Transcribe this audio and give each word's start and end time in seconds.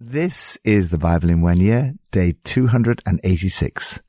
This 0.00 0.56
is 0.62 0.90
the 0.90 0.96
Bible 0.96 1.28
in 1.28 1.40
one 1.40 1.56
year, 1.56 1.94
day 2.12 2.36
286. 2.44 4.00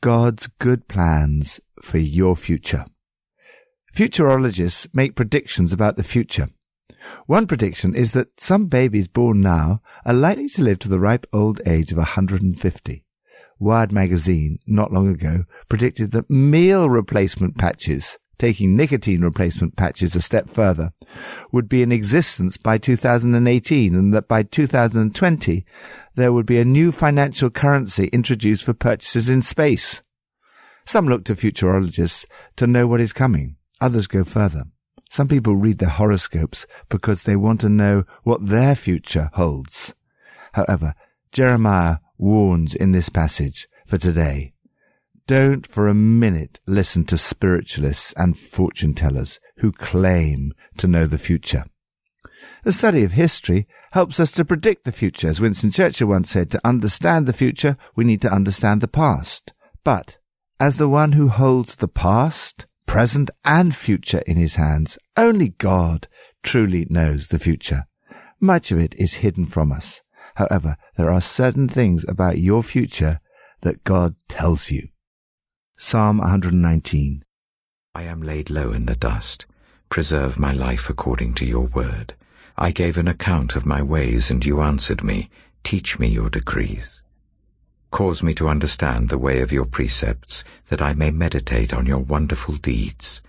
God's 0.00 0.46
good 0.60 0.86
plans 0.86 1.60
for 1.82 1.98
your 1.98 2.36
future. 2.36 2.84
Futurologists 3.96 4.86
make 4.94 5.16
predictions 5.16 5.72
about 5.72 5.96
the 5.96 6.04
future. 6.04 6.50
One 7.26 7.48
prediction 7.48 7.96
is 7.96 8.12
that 8.12 8.40
some 8.40 8.66
babies 8.66 9.08
born 9.08 9.40
now 9.40 9.82
are 10.06 10.14
likely 10.14 10.46
to 10.50 10.62
live 10.62 10.78
to 10.78 10.88
the 10.88 11.00
ripe 11.00 11.26
old 11.32 11.60
age 11.66 11.90
of 11.90 11.98
150. 11.98 13.04
Wired 13.58 13.90
magazine, 13.90 14.60
not 14.68 14.92
long 14.92 15.08
ago, 15.08 15.46
predicted 15.68 16.12
that 16.12 16.30
meal 16.30 16.88
replacement 16.88 17.58
patches 17.58 18.18
taking 18.38 18.76
nicotine 18.76 19.22
replacement 19.22 19.76
patches 19.76 20.14
a 20.14 20.20
step 20.20 20.50
further, 20.50 20.92
would 21.52 21.68
be 21.68 21.82
in 21.82 21.92
existence 21.92 22.56
by 22.56 22.78
2018 22.78 23.94
and 23.94 24.14
that 24.14 24.28
by 24.28 24.42
2020 24.42 25.64
there 26.14 26.32
would 26.32 26.46
be 26.46 26.58
a 26.58 26.64
new 26.64 26.92
financial 26.92 27.50
currency 27.50 28.08
introduced 28.08 28.64
for 28.64 28.74
purchases 28.74 29.28
in 29.28 29.42
space. 29.42 30.02
Some 30.86 31.08
look 31.08 31.24
to 31.24 31.34
futurologists 31.34 32.26
to 32.56 32.66
know 32.66 32.86
what 32.86 33.00
is 33.00 33.12
coming. 33.12 33.56
Others 33.80 34.06
go 34.06 34.24
further. 34.24 34.64
Some 35.10 35.28
people 35.28 35.56
read 35.56 35.78
their 35.78 35.88
horoscopes 35.88 36.66
because 36.88 37.22
they 37.22 37.36
want 37.36 37.60
to 37.60 37.68
know 37.68 38.04
what 38.22 38.46
their 38.46 38.74
future 38.74 39.30
holds. 39.34 39.94
However, 40.52 40.94
Jeremiah 41.32 41.98
warns 42.18 42.74
in 42.74 42.92
this 42.92 43.08
passage 43.08 43.68
for 43.86 43.98
today 43.98 44.53
don't 45.26 45.66
for 45.66 45.88
a 45.88 45.94
minute 45.94 46.60
listen 46.66 47.04
to 47.06 47.18
spiritualists 47.18 48.12
and 48.16 48.38
fortune 48.38 48.94
tellers 48.94 49.40
who 49.58 49.72
claim 49.72 50.52
to 50.78 50.86
know 50.86 51.06
the 51.06 51.18
future. 51.18 51.64
The 52.64 52.72
study 52.72 53.04
of 53.04 53.12
history 53.12 53.66
helps 53.92 54.18
us 54.18 54.32
to 54.32 54.44
predict 54.44 54.84
the 54.84 54.92
future. 54.92 55.28
As 55.28 55.40
Winston 55.40 55.70
Churchill 55.70 56.08
once 56.08 56.30
said, 56.30 56.50
to 56.50 56.66
understand 56.66 57.26
the 57.26 57.32
future, 57.32 57.76
we 57.94 58.04
need 58.04 58.20
to 58.22 58.32
understand 58.32 58.80
the 58.80 58.88
past. 58.88 59.52
But 59.82 60.18
as 60.60 60.76
the 60.76 60.88
one 60.88 61.12
who 61.12 61.28
holds 61.28 61.76
the 61.76 61.88
past, 61.88 62.66
present, 62.86 63.30
and 63.44 63.74
future 63.74 64.22
in 64.26 64.36
his 64.36 64.56
hands, 64.56 64.98
only 65.16 65.48
God 65.48 66.08
truly 66.42 66.86
knows 66.90 67.28
the 67.28 67.38
future. 67.38 67.86
Much 68.40 68.72
of 68.72 68.78
it 68.78 68.94
is 68.98 69.14
hidden 69.14 69.46
from 69.46 69.72
us. 69.72 70.02
However, 70.36 70.76
there 70.96 71.10
are 71.10 71.20
certain 71.20 71.68
things 71.68 72.04
about 72.08 72.38
your 72.38 72.62
future 72.62 73.20
that 73.62 73.84
God 73.84 74.16
tells 74.28 74.70
you. 74.70 74.88
Psalm 75.76 76.18
119 76.18 77.24
I 77.96 78.02
am 78.04 78.22
laid 78.22 78.48
low 78.48 78.70
in 78.70 78.86
the 78.86 78.94
dust. 78.94 79.44
Preserve 79.88 80.38
my 80.38 80.52
life 80.52 80.88
according 80.88 81.34
to 81.34 81.44
your 81.44 81.66
word. 81.66 82.14
I 82.56 82.70
gave 82.70 82.96
an 82.96 83.08
account 83.08 83.56
of 83.56 83.66
my 83.66 83.82
ways, 83.82 84.30
and 84.30 84.44
you 84.44 84.62
answered 84.62 85.02
me. 85.02 85.30
Teach 85.64 85.98
me 85.98 86.06
your 86.06 86.30
decrees. 86.30 87.02
Cause 87.90 88.22
me 88.22 88.34
to 88.34 88.48
understand 88.48 89.08
the 89.08 89.18
way 89.18 89.40
of 89.40 89.50
your 89.50 89.64
precepts, 89.64 90.44
that 90.68 90.80
I 90.80 90.94
may 90.94 91.10
meditate 91.10 91.74
on 91.74 91.86
your 91.86 91.98
wonderful 91.98 92.54
deeds. 92.54 93.20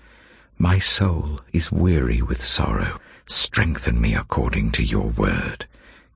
My 0.59 0.77
soul 0.77 1.41
is 1.51 1.71
weary 1.71 2.21
with 2.21 2.43
sorrow. 2.43 2.99
Strengthen 3.25 3.99
me 3.99 4.13
according 4.13 4.71
to 4.73 4.83
your 4.83 5.07
word. 5.07 5.65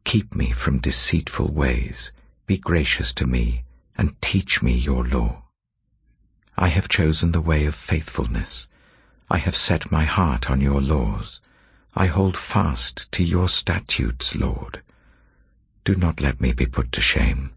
Keep 0.04 0.36
me 0.36 0.52
from 0.52 0.78
deceitful 0.78 1.48
ways. 1.48 2.12
Be 2.46 2.58
gracious 2.58 3.14
to 3.14 3.26
me, 3.26 3.64
and 3.98 4.20
teach 4.22 4.62
me 4.62 4.74
your 4.74 5.04
law. 5.04 5.49
I 6.62 6.68
have 6.68 6.90
chosen 6.90 7.32
the 7.32 7.40
way 7.40 7.66
of 7.66 7.74
faithfulness. 7.74 8.68
I 9.32 9.38
have 9.38 9.56
set 9.56 9.94
my 9.94 10.04
heart 10.04 10.52
on 10.52 10.60
your 10.60 10.82
laws. 10.82 11.40
I 11.96 12.08
hold 12.08 12.36
fast 12.36 13.10
to 13.14 13.24
your 13.24 13.48
statutes, 13.48 14.36
Lord. 14.36 14.82
Do 15.86 15.96
not 15.96 16.20
let 16.20 16.42
me 16.42 16.52
be 16.52 16.66
put 16.66 16.92
to 16.92 17.02
shame. 17.02 17.52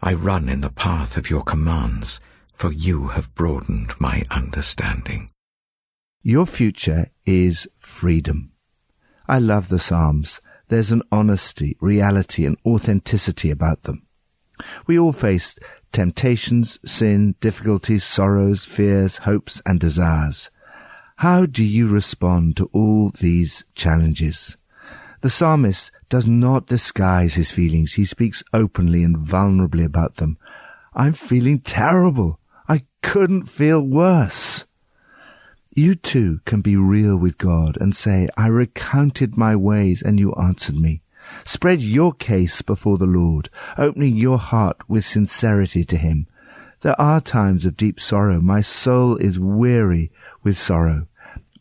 I 0.00 0.14
run 0.14 0.48
in 0.48 0.62
the 0.62 0.70
path 0.70 1.18
of 1.18 1.28
your 1.28 1.42
commands, 1.42 2.18
for 2.54 2.72
you 2.72 3.08
have 3.08 3.34
broadened 3.34 3.92
my 4.00 4.24
understanding. 4.30 5.28
Your 6.22 6.46
future 6.46 7.10
is 7.26 7.68
freedom. 7.76 8.52
I 9.26 9.38
love 9.38 9.68
the 9.68 9.78
Psalms. 9.78 10.40
There's 10.68 10.92
an 10.92 11.02
honesty, 11.12 11.76
reality, 11.78 12.46
and 12.46 12.56
authenticity 12.64 13.50
about 13.50 13.82
them. 13.82 14.07
We 14.86 14.98
all 14.98 15.12
face 15.12 15.58
temptations, 15.92 16.78
sin, 16.84 17.34
difficulties, 17.40 18.04
sorrows, 18.04 18.64
fears, 18.64 19.18
hopes, 19.18 19.62
and 19.64 19.80
desires. 19.80 20.50
How 21.16 21.46
do 21.46 21.64
you 21.64 21.88
respond 21.88 22.56
to 22.58 22.70
all 22.72 23.10
these 23.10 23.64
challenges? 23.74 24.56
The 25.20 25.30
psalmist 25.30 25.90
does 26.08 26.26
not 26.26 26.66
disguise 26.66 27.34
his 27.34 27.50
feelings. 27.50 27.94
He 27.94 28.04
speaks 28.04 28.42
openly 28.52 29.02
and 29.02 29.16
vulnerably 29.16 29.84
about 29.84 30.16
them. 30.16 30.38
I'm 30.94 31.12
feeling 31.12 31.60
terrible. 31.60 32.38
I 32.68 32.82
couldn't 33.02 33.46
feel 33.46 33.82
worse. 33.82 34.64
You 35.74 35.94
too 35.94 36.40
can 36.44 36.60
be 36.60 36.76
real 36.76 37.16
with 37.16 37.38
God 37.38 37.76
and 37.80 37.94
say, 37.94 38.28
I 38.36 38.48
recounted 38.48 39.36
my 39.36 39.54
ways 39.56 40.02
and 40.02 40.18
you 40.18 40.32
answered 40.34 40.76
me. 40.76 41.02
Spread 41.44 41.80
your 41.80 42.12
case 42.12 42.62
before 42.62 42.98
the 42.98 43.06
Lord, 43.06 43.50
opening 43.76 44.16
your 44.16 44.38
heart 44.38 44.88
with 44.88 45.04
sincerity 45.04 45.84
to 45.84 45.96
Him. 45.96 46.26
There 46.82 47.00
are 47.00 47.20
times 47.20 47.66
of 47.66 47.76
deep 47.76 47.98
sorrow. 47.98 48.40
My 48.40 48.60
soul 48.60 49.16
is 49.16 49.40
weary 49.40 50.12
with 50.42 50.58
sorrow. 50.58 51.06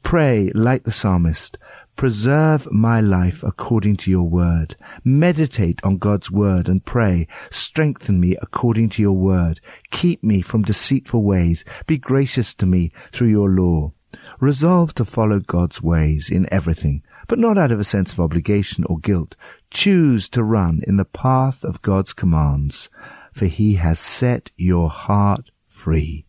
Pray 0.03 0.51
like 0.53 0.83
the 0.83 0.91
psalmist. 0.91 1.57
Preserve 1.95 2.71
my 2.71 3.01
life 3.01 3.41
according 3.41 3.97
to 3.97 4.11
your 4.11 4.29
word. 4.29 4.75
Meditate 5.03 5.83
on 5.83 5.97
God's 5.97 6.29
word 6.29 6.69
and 6.69 6.85
pray. 6.85 7.27
Strengthen 7.49 8.19
me 8.19 8.37
according 8.39 8.89
to 8.89 9.01
your 9.01 9.17
word. 9.17 9.59
Keep 9.89 10.23
me 10.23 10.43
from 10.43 10.61
deceitful 10.61 11.23
ways. 11.23 11.65
Be 11.87 11.97
gracious 11.97 12.53
to 12.53 12.67
me 12.67 12.91
through 13.11 13.29
your 13.29 13.49
law. 13.49 13.93
Resolve 14.39 14.93
to 14.93 15.05
follow 15.05 15.39
God's 15.39 15.81
ways 15.81 16.29
in 16.29 16.47
everything, 16.53 17.01
but 17.27 17.39
not 17.39 17.57
out 17.57 17.71
of 17.71 17.79
a 17.79 17.83
sense 17.83 18.13
of 18.13 18.19
obligation 18.19 18.83
or 18.83 18.99
guilt. 18.99 19.35
Choose 19.71 20.29
to 20.29 20.43
run 20.43 20.81
in 20.87 20.97
the 20.97 21.05
path 21.05 21.63
of 21.63 21.81
God's 21.81 22.13
commands, 22.13 22.89
for 23.33 23.45
he 23.45 23.75
has 23.75 23.99
set 23.99 24.51
your 24.55 24.89
heart 24.89 25.51
free. 25.67 26.25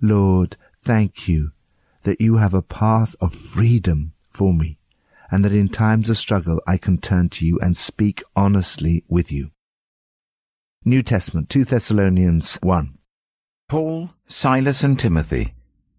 Lord, 0.00 0.56
thank 0.84 1.26
you 1.26 1.52
that 2.02 2.20
you 2.20 2.36
have 2.36 2.54
a 2.54 2.62
path 2.62 3.16
of 3.20 3.34
freedom 3.34 4.12
for 4.30 4.54
me, 4.54 4.78
and 5.30 5.44
that 5.44 5.52
in 5.52 5.68
times 5.68 6.08
of 6.08 6.18
struggle 6.18 6.62
I 6.66 6.76
can 6.76 6.98
turn 6.98 7.28
to 7.30 7.46
you 7.46 7.58
and 7.60 7.76
speak 7.76 8.22
honestly 8.36 9.04
with 9.08 9.32
you. 9.32 9.50
New 10.84 11.02
Testament, 11.02 11.48
2 11.48 11.64
Thessalonians 11.64 12.56
1. 12.62 12.98
Paul, 13.68 14.10
Silas, 14.28 14.84
and 14.84 14.98
Timothy, 15.00 15.54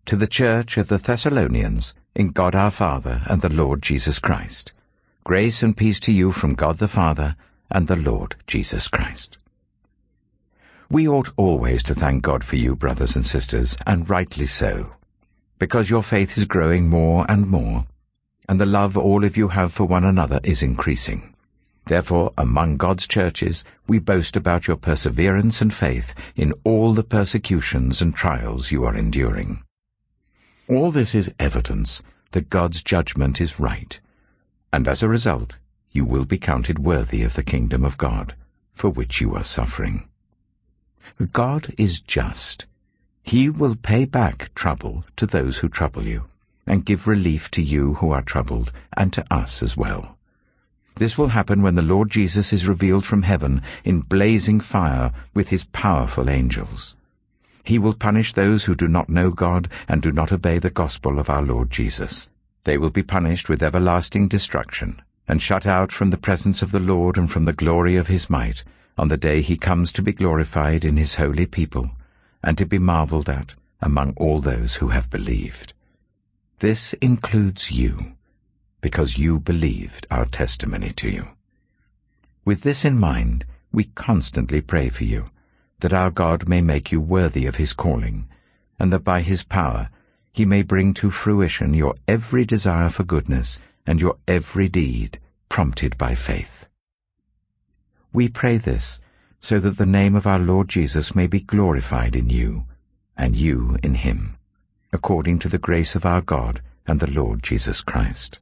to 0.06 0.16
the 0.16 0.28
church 0.28 0.78
of 0.78 0.88
the 0.88 0.98
Thessalonians, 0.98 1.94
in 2.16 2.30
God 2.30 2.56
our 2.56 2.72
Father 2.72 3.22
and 3.26 3.42
the 3.42 3.52
Lord 3.52 3.82
Jesus 3.82 4.20
Christ. 4.20 4.72
Grace 5.28 5.62
and 5.62 5.76
peace 5.76 6.00
to 6.00 6.14
you 6.14 6.32
from 6.32 6.56
God 6.56 6.78
the 6.78 6.88
Father 6.88 7.36
and 7.70 7.90
the 7.90 7.98
Lord 7.98 8.38
Jesus 8.48 8.88
Christ. 8.88 9.38
We 10.90 11.06
ought 11.06 11.34
always 11.36 11.84
to 11.84 11.94
thank 11.94 12.24
God 12.24 12.46
for 12.46 12.56
you, 12.56 12.78
brothers 12.78 13.14
and 13.14 13.26
sisters, 13.26 13.76
and 13.86 14.10
rightly 14.10 14.46
so, 14.46 14.94
because 15.60 15.90
your 15.90 16.02
faith 16.02 16.38
is 16.38 16.46
growing 16.46 16.88
more 16.88 17.26
and 17.28 17.46
more, 17.46 17.88
and 18.48 18.58
the 18.58 18.66
love 18.66 18.96
all 18.96 19.26
of 19.26 19.36
you 19.36 19.50
have 19.50 19.74
for 19.74 19.84
one 19.84 20.06
another 20.06 20.40
is 20.46 20.64
increasing. 20.64 21.36
Therefore, 21.88 22.32
among 22.38 22.78
God's 22.78 23.06
churches, 23.06 23.66
we 23.86 24.00
boast 24.00 24.38
about 24.38 24.66
your 24.66 24.78
perseverance 24.78 25.60
and 25.60 25.74
faith 25.74 26.16
in 26.38 26.54
all 26.64 26.94
the 26.94 27.04
persecutions 27.04 28.02
and 28.02 28.16
trials 28.16 28.72
you 28.72 28.86
are 28.86 28.96
enduring. 28.96 29.62
All 30.70 30.90
this 30.90 31.14
is 31.14 31.34
evidence 31.38 32.02
that 32.32 32.50
God's 32.50 32.82
judgment 32.82 33.42
is 33.42 33.60
right 33.60 34.00
and 34.72 34.88
as 34.88 35.02
a 35.02 35.08
result, 35.08 35.58
you 35.92 36.06
will 36.06 36.26
be 36.26 36.38
counted 36.38 36.80
worthy 36.80 37.24
of 37.24 37.36
the 37.36 37.44
kingdom 37.44 37.84
of 37.84 37.98
God, 37.98 38.36
for 38.74 38.90
which 38.90 39.22
you 39.22 39.36
are 39.36 39.44
suffering. 39.44 40.08
God 41.32 41.74
is 41.78 42.02
just. 42.02 42.66
He 43.24 43.50
will 43.50 43.76
pay 43.76 44.06
back 44.06 44.54
trouble 44.54 45.06
to 45.16 45.26
those 45.26 45.58
who 45.58 45.70
trouble 45.70 46.04
you, 46.04 46.26
and 46.66 46.86
give 46.86 47.08
relief 47.08 47.50
to 47.52 47.62
you 47.62 47.96
who 47.96 48.12
are 48.12 48.22
troubled, 48.22 48.72
and 48.96 49.12
to 49.14 49.26
us 49.34 49.64
as 49.64 49.76
well. 49.76 50.18
This 50.96 51.18
will 51.18 51.30
happen 51.30 51.62
when 51.62 51.76
the 51.76 51.82
Lord 51.82 52.12
Jesus 52.12 52.52
is 52.52 52.68
revealed 52.68 53.06
from 53.06 53.24
heaven 53.24 53.62
in 53.84 54.02
blazing 54.02 54.60
fire 54.60 55.14
with 55.34 55.50
his 55.50 55.64
powerful 55.66 56.30
angels. 56.30 56.96
He 57.64 57.80
will 57.80 57.94
punish 57.94 58.34
those 58.34 58.66
who 58.66 58.76
do 58.76 58.88
not 58.88 59.10
know 59.10 59.32
God 59.32 59.70
and 59.88 60.02
do 60.02 60.12
not 60.12 60.32
obey 60.32 60.60
the 60.60 60.70
gospel 60.70 61.20
of 61.20 61.30
our 61.30 61.42
Lord 61.42 61.70
Jesus 61.70 62.30
they 62.68 62.78
will 62.78 62.90
be 62.90 63.02
punished 63.02 63.48
with 63.48 63.64
everlasting 63.64 64.28
destruction, 64.28 65.02
and 65.26 65.42
shut 65.42 65.66
out 65.66 65.90
from 65.90 66.10
the 66.10 66.18
presence 66.18 66.62
of 66.62 66.74
the 66.74 66.82
Lord 66.82 67.18
and 67.18 67.32
from 67.32 67.46
the 67.46 67.54
glory 67.54 67.96
of 67.96 68.08
his 68.08 68.30
might, 68.30 68.66
on 68.98 69.08
the 69.08 69.16
day 69.16 69.42
he 69.42 69.56
comes 69.56 69.94
to 69.94 70.02
be 70.02 70.12
glorified 70.12 70.84
in 70.84 70.98
his 70.98 71.16
holy 71.16 71.46
people, 71.46 71.92
and 72.44 72.58
to 72.58 72.66
be 72.66 72.78
marvelled 72.78 73.30
at 73.30 73.56
among 73.82 74.14
all 74.18 74.40
those 74.40 74.76
who 74.76 74.90
have 74.90 75.10
believed. 75.10 75.72
This 76.60 76.92
includes 76.96 77.72
you, 77.72 78.18
because 78.82 79.18
you 79.18 79.40
believed 79.40 80.06
our 80.12 80.26
testimony 80.26 80.90
to 80.90 81.10
you. 81.10 81.30
With 82.44 82.64
this 82.64 82.84
in 82.84 83.00
mind, 83.00 83.46
we 83.72 83.86
constantly 83.96 84.60
pray 84.60 84.90
for 84.90 85.06
you, 85.06 85.30
that 85.80 85.94
our 85.94 86.12
God 86.12 86.50
may 86.50 86.60
make 86.60 86.92
you 86.92 87.00
worthy 87.00 87.46
of 87.46 87.56
his 87.56 87.72
calling, 87.72 88.28
and 88.78 88.92
that 88.92 89.06
by 89.06 89.22
his 89.22 89.44
power 89.44 89.90
he 90.38 90.46
may 90.46 90.62
bring 90.62 90.94
to 90.94 91.10
fruition 91.10 91.74
your 91.74 91.96
every 92.08 92.46
desire 92.46 92.92
for 92.92 93.04
goodness 93.04 93.58
and 93.88 94.00
your 94.00 94.16
every 94.28 94.70
deed 94.70 95.20
prompted 95.50 95.98
by 95.98 96.14
faith. 96.14 96.68
We 98.14 98.30
pray 98.30 98.58
this 98.58 99.00
so 99.40 99.60
that 99.60 99.78
the 99.78 99.86
name 99.88 100.16
of 100.16 100.28
our 100.28 100.38
Lord 100.38 100.70
Jesus 100.70 101.16
may 101.16 101.26
be 101.26 101.40
glorified 101.40 102.16
in 102.16 102.30
you, 102.30 102.66
and 103.18 103.36
you 103.36 103.78
in 103.82 103.96
him, 103.96 104.38
according 104.94 105.40
to 105.40 105.50
the 105.50 105.58
grace 105.58 105.96
of 105.96 106.06
our 106.06 106.22
God 106.22 106.62
and 106.86 107.00
the 107.00 107.10
Lord 107.10 107.42
Jesus 107.42 107.82
Christ. 107.82 108.40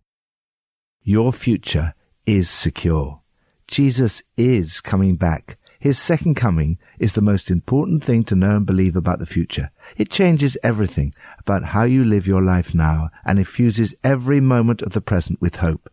Your 1.02 1.32
future 1.32 1.94
is 2.26 2.50
secure. 2.50 3.22
Jesus 3.68 4.22
is 4.36 4.82
coming 4.82 5.16
back. 5.16 5.58
His 5.80 6.00
second 6.00 6.36
coming 6.36 6.78
is 7.00 7.14
the 7.14 7.22
most 7.22 7.52
important 7.52 8.04
thing 8.04 8.24
to 8.26 8.36
know 8.36 8.58
and 8.58 8.66
believe 8.66 8.96
about 8.96 9.20
the 9.20 9.26
future. 9.26 9.70
It 9.98 10.10
changes 10.10 10.58
everything 10.64 11.14
about 11.46 11.64
how 11.64 11.84
you 11.84 12.04
live 12.04 12.26
your 12.26 12.42
life 12.42 12.74
now 12.74 13.12
and 13.24 13.38
infuses 13.38 13.94
every 14.04 14.40
moment 14.40 14.82
of 14.82 14.94
the 14.94 15.02
present 15.02 15.40
with 15.40 15.58
hope. 15.58 15.92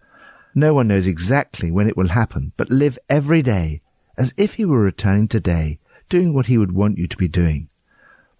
No 0.55 0.73
one 0.73 0.89
knows 0.89 1.07
exactly 1.07 1.71
when 1.71 1.87
it 1.87 1.97
will 1.97 2.09
happen, 2.09 2.53
but 2.57 2.71
live 2.71 2.99
every 3.11 3.43
day 3.43 3.83
as 4.17 4.33
if 4.39 4.55
he 4.55 4.65
were 4.65 4.81
returning 4.81 5.29
today, 5.29 5.79
doing 6.09 6.33
what 6.33 6.47
he 6.47 6.57
would 6.57 6.73
want 6.73 6.97
you 6.97 7.07
to 7.07 7.17
be 7.19 7.29
doing. 7.29 7.69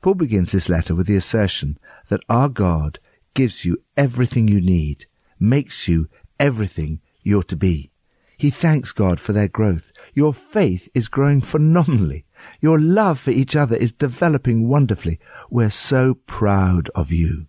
Paul 0.01 0.15
begins 0.15 0.53
this 0.53 0.71
letter 0.71 0.95
with 0.95 1.07
the 1.07 1.17
assertion 1.17 1.79
that 2.09 2.25
our 2.31 2.49
God 2.49 2.99
gives 3.35 3.67
you 3.67 3.77
everything 3.95 4.49
you 4.49 4.61
need, 4.61 5.05
makes 5.39 5.89
you 5.89 6.09
everything 6.41 7.01
you're 7.23 7.43
to 7.45 7.57
be. 7.57 7.91
He 8.39 8.49
thanks 8.49 8.91
God 8.93 9.21
for 9.21 9.33
their 9.33 9.49
growth. 9.49 9.93
Your 10.15 10.33
faith 10.33 10.89
is 10.95 11.09
growing 11.09 11.43
phenomenally. 11.43 12.25
Your 12.61 12.81
love 12.81 13.19
for 13.19 13.31
each 13.31 13.57
other 13.57 13.77
is 13.77 13.93
developing 13.93 14.69
wonderfully. 14.69 15.19
We're 15.51 15.71
so 15.71 16.15
proud 16.27 16.89
of 16.95 17.11
you. 17.11 17.47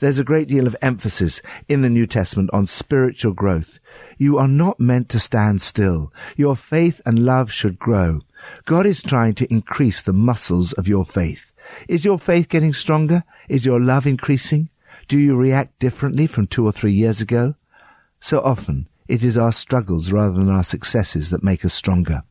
There's 0.00 0.18
a 0.18 0.24
great 0.24 0.48
deal 0.48 0.66
of 0.66 0.76
emphasis 0.82 1.40
in 1.68 1.82
the 1.82 1.90
New 1.90 2.06
Testament 2.06 2.50
on 2.52 2.66
spiritual 2.66 3.32
growth. 3.32 3.78
You 4.18 4.38
are 4.38 4.48
not 4.48 4.80
meant 4.80 5.08
to 5.10 5.20
stand 5.20 5.62
still. 5.62 6.12
Your 6.36 6.56
faith 6.56 7.00
and 7.06 7.24
love 7.24 7.50
should 7.50 7.78
grow. 7.78 8.20
God 8.64 8.86
is 8.86 9.02
trying 9.02 9.34
to 9.34 9.50
increase 9.52 10.02
the 10.02 10.12
muscles 10.12 10.72
of 10.74 10.88
your 10.88 11.04
faith. 11.04 11.52
Is 11.88 12.04
your 12.04 12.18
faith 12.18 12.48
getting 12.48 12.72
stronger? 12.72 13.24
Is 13.48 13.64
your 13.64 13.80
love 13.80 14.06
increasing? 14.06 14.68
Do 15.08 15.18
you 15.18 15.36
react 15.36 15.78
differently 15.78 16.26
from 16.26 16.46
two 16.46 16.66
or 16.66 16.72
three 16.72 16.92
years 16.92 17.20
ago? 17.20 17.54
So 18.20 18.40
often, 18.40 18.88
it 19.06 19.22
is 19.22 19.36
our 19.36 19.52
struggles 19.52 20.10
rather 20.10 20.34
than 20.34 20.50
our 20.50 20.64
successes 20.64 21.30
that 21.30 21.44
make 21.44 21.64
us 21.64 21.74
stronger. 21.74 22.22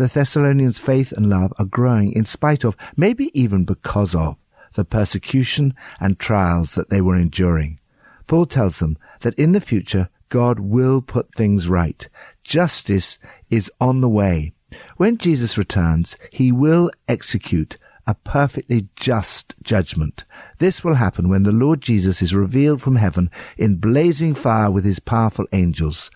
The 0.00 0.06
Thessalonians' 0.06 0.78
faith 0.78 1.12
and 1.12 1.28
love 1.28 1.52
are 1.58 1.66
growing 1.66 2.12
in 2.14 2.24
spite 2.24 2.64
of, 2.64 2.74
maybe 2.96 3.30
even 3.38 3.64
because 3.64 4.14
of, 4.14 4.38
the 4.72 4.82
persecution 4.82 5.74
and 6.00 6.18
trials 6.18 6.74
that 6.74 6.88
they 6.88 7.02
were 7.02 7.16
enduring. 7.16 7.78
Paul 8.26 8.46
tells 8.46 8.78
them 8.78 8.96
that 9.20 9.34
in 9.34 9.52
the 9.52 9.60
future 9.60 10.08
God 10.30 10.58
will 10.58 11.02
put 11.02 11.34
things 11.34 11.68
right. 11.68 12.08
Justice 12.44 13.18
is 13.50 13.70
on 13.78 14.00
the 14.00 14.08
way. 14.08 14.54
When 14.96 15.18
Jesus 15.18 15.58
returns, 15.58 16.16
he 16.32 16.50
will 16.50 16.90
execute 17.06 17.76
a 18.06 18.14
perfectly 18.14 18.88
just 18.96 19.54
judgment. 19.62 20.24
This 20.56 20.82
will 20.82 20.94
happen 20.94 21.28
when 21.28 21.42
the 21.42 21.52
Lord 21.52 21.82
Jesus 21.82 22.22
is 22.22 22.34
revealed 22.34 22.80
from 22.80 22.96
heaven 22.96 23.30
in 23.58 23.76
blazing 23.76 24.34
fire 24.34 24.70
with 24.70 24.86
his 24.86 24.98
powerful 24.98 25.44
angels. 25.52 26.10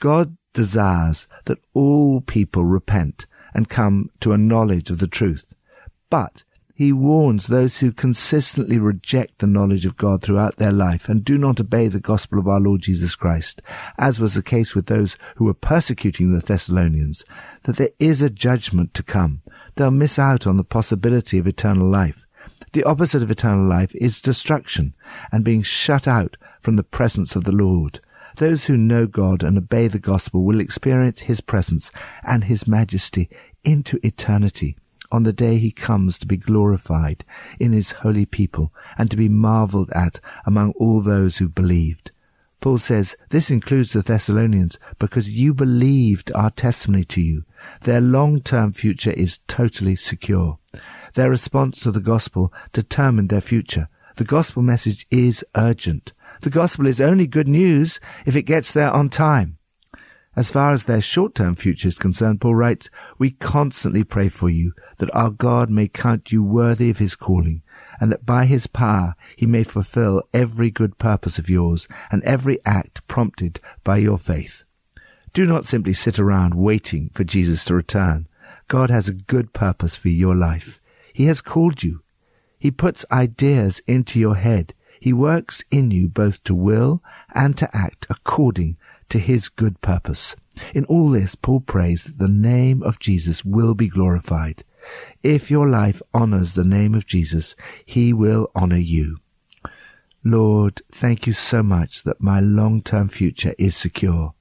God 0.00 0.36
desires 0.52 1.26
that 1.44 1.58
all 1.74 2.20
people 2.20 2.64
repent 2.64 3.26
and 3.54 3.68
come 3.68 4.10
to 4.20 4.32
a 4.32 4.38
knowledge 4.38 4.90
of 4.90 4.98
the 4.98 5.06
truth. 5.06 5.44
But 6.08 6.44
he 6.80 6.92
warns 6.92 7.46
those 7.46 7.80
who 7.80 7.92
consistently 7.92 8.78
reject 8.78 9.40
the 9.40 9.46
knowledge 9.46 9.84
of 9.84 9.98
God 9.98 10.22
throughout 10.22 10.56
their 10.56 10.72
life 10.72 11.10
and 11.10 11.22
do 11.22 11.36
not 11.36 11.60
obey 11.60 11.88
the 11.88 12.00
gospel 12.00 12.38
of 12.38 12.48
our 12.48 12.58
Lord 12.58 12.80
Jesus 12.80 13.14
Christ, 13.14 13.60
as 13.98 14.18
was 14.18 14.32
the 14.32 14.42
case 14.42 14.74
with 14.74 14.86
those 14.86 15.18
who 15.36 15.44
were 15.44 15.52
persecuting 15.52 16.32
the 16.32 16.40
Thessalonians, 16.40 17.22
that 17.64 17.76
there 17.76 17.90
is 17.98 18.22
a 18.22 18.30
judgment 18.30 18.94
to 18.94 19.02
come. 19.02 19.42
They'll 19.76 19.90
miss 19.90 20.18
out 20.18 20.46
on 20.46 20.56
the 20.56 20.64
possibility 20.64 21.38
of 21.38 21.46
eternal 21.46 21.86
life. 21.86 22.24
The 22.72 22.84
opposite 22.84 23.22
of 23.22 23.30
eternal 23.30 23.68
life 23.68 23.94
is 23.94 24.18
destruction 24.18 24.94
and 25.30 25.44
being 25.44 25.60
shut 25.60 26.08
out 26.08 26.38
from 26.62 26.76
the 26.76 26.82
presence 26.82 27.36
of 27.36 27.44
the 27.44 27.52
Lord. 27.52 28.00
Those 28.36 28.66
who 28.66 28.76
know 28.76 29.06
God 29.06 29.42
and 29.42 29.58
obey 29.58 29.88
the 29.88 29.98
gospel 29.98 30.44
will 30.44 30.60
experience 30.60 31.20
his 31.20 31.40
presence 31.40 31.90
and 32.22 32.44
his 32.44 32.66
majesty 32.66 33.28
into 33.64 33.98
eternity 34.02 34.76
on 35.12 35.24
the 35.24 35.32
day 35.32 35.58
he 35.58 35.72
comes 35.72 36.18
to 36.18 36.26
be 36.26 36.36
glorified 36.36 37.24
in 37.58 37.72
his 37.72 37.92
holy 37.92 38.24
people 38.24 38.72
and 38.96 39.10
to 39.10 39.16
be 39.16 39.28
marveled 39.28 39.90
at 39.90 40.20
among 40.46 40.72
all 40.72 41.02
those 41.02 41.38
who 41.38 41.48
believed. 41.48 42.10
Paul 42.60 42.78
says 42.78 43.16
this 43.30 43.50
includes 43.50 43.92
the 43.92 44.02
Thessalonians 44.02 44.78
because 44.98 45.30
you 45.30 45.54
believed 45.54 46.30
our 46.32 46.50
testimony 46.50 47.04
to 47.04 47.20
you. 47.20 47.44
Their 47.82 48.00
long-term 48.00 48.72
future 48.72 49.12
is 49.12 49.40
totally 49.48 49.96
secure. 49.96 50.58
Their 51.14 51.30
response 51.30 51.80
to 51.80 51.90
the 51.90 52.00
gospel 52.00 52.52
determined 52.72 53.30
their 53.30 53.40
future. 53.40 53.88
The 54.16 54.24
gospel 54.24 54.62
message 54.62 55.06
is 55.10 55.44
urgent. 55.56 56.12
The 56.42 56.50
gospel 56.50 56.86
is 56.86 57.00
only 57.02 57.26
good 57.26 57.48
news 57.48 58.00
if 58.24 58.34
it 58.34 58.42
gets 58.42 58.72
there 58.72 58.90
on 58.90 59.10
time. 59.10 59.58
As 60.36 60.50
far 60.50 60.72
as 60.72 60.84
their 60.84 61.02
short-term 61.02 61.56
future 61.56 61.88
is 61.88 61.98
concerned, 61.98 62.40
Paul 62.40 62.54
writes, 62.54 62.88
We 63.18 63.32
constantly 63.32 64.04
pray 64.04 64.30
for 64.30 64.48
you 64.48 64.72
that 64.98 65.14
our 65.14 65.30
God 65.30 65.68
may 65.68 65.86
count 65.86 66.32
you 66.32 66.42
worthy 66.42 66.88
of 66.88 66.96
his 66.98 67.14
calling, 67.14 67.62
and 68.00 68.10
that 68.10 68.24
by 68.24 68.46
his 68.46 68.66
power 68.66 69.16
he 69.36 69.44
may 69.44 69.64
fulfill 69.64 70.22
every 70.32 70.70
good 70.70 70.98
purpose 70.98 71.38
of 71.38 71.50
yours 71.50 71.86
and 72.10 72.22
every 72.22 72.58
act 72.64 73.06
prompted 73.06 73.60
by 73.84 73.98
your 73.98 74.18
faith. 74.18 74.64
Do 75.34 75.44
not 75.44 75.66
simply 75.66 75.92
sit 75.92 76.18
around 76.18 76.54
waiting 76.54 77.10
for 77.12 77.24
Jesus 77.24 77.64
to 77.66 77.74
return. 77.74 78.28
God 78.66 78.88
has 78.88 79.08
a 79.08 79.12
good 79.12 79.52
purpose 79.52 79.94
for 79.94 80.08
your 80.08 80.34
life. 80.34 80.80
He 81.12 81.26
has 81.26 81.40
called 81.40 81.82
you. 81.82 82.02
He 82.58 82.70
puts 82.70 83.04
ideas 83.12 83.82
into 83.86 84.18
your 84.18 84.36
head. 84.36 84.74
He 85.00 85.12
works 85.12 85.64
in 85.70 85.90
you 85.90 86.08
both 86.08 86.44
to 86.44 86.54
will 86.54 87.02
and 87.34 87.56
to 87.56 87.74
act 87.74 88.06
according 88.10 88.76
to 89.08 89.18
his 89.18 89.48
good 89.48 89.80
purpose. 89.80 90.36
In 90.74 90.84
all 90.84 91.10
this, 91.10 91.34
Paul 91.34 91.60
prays 91.60 92.04
that 92.04 92.18
the 92.18 92.28
name 92.28 92.82
of 92.82 92.98
Jesus 92.98 93.44
will 93.44 93.74
be 93.74 93.88
glorified. 93.88 94.62
If 95.22 95.50
your 95.50 95.68
life 95.68 96.02
honors 96.12 96.52
the 96.52 96.64
name 96.64 96.94
of 96.94 97.06
Jesus, 97.06 97.56
he 97.84 98.12
will 98.12 98.50
honor 98.54 98.76
you. 98.76 99.18
Lord, 100.22 100.82
thank 100.92 101.26
you 101.26 101.32
so 101.32 101.62
much 101.62 102.02
that 102.02 102.20
my 102.20 102.40
long-term 102.40 103.08
future 103.08 103.54
is 103.58 103.74
secure. 103.74 104.34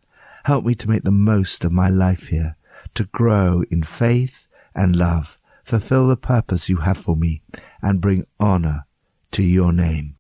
Help 0.44 0.66
me 0.66 0.76
to 0.76 0.90
make 0.90 1.04
the 1.04 1.12
most 1.12 1.64
of 1.64 1.72
my 1.72 1.90
life 1.90 2.28
here, 2.28 2.58
to 2.96 3.06
grow 3.06 3.64
in 3.72 3.84
faith 3.84 4.48
and 4.76 4.96
love, 4.96 5.38
fulfill 5.64 6.08
the 6.08 6.18
purpose 6.18 6.68
you 6.68 6.78
have 6.78 6.98
for 6.98 7.16
me, 7.16 7.42
and 7.82 8.02
bring 8.02 8.26
honor 8.40 8.86
to 9.32 9.44
your 9.44 9.72
name. 9.72 10.16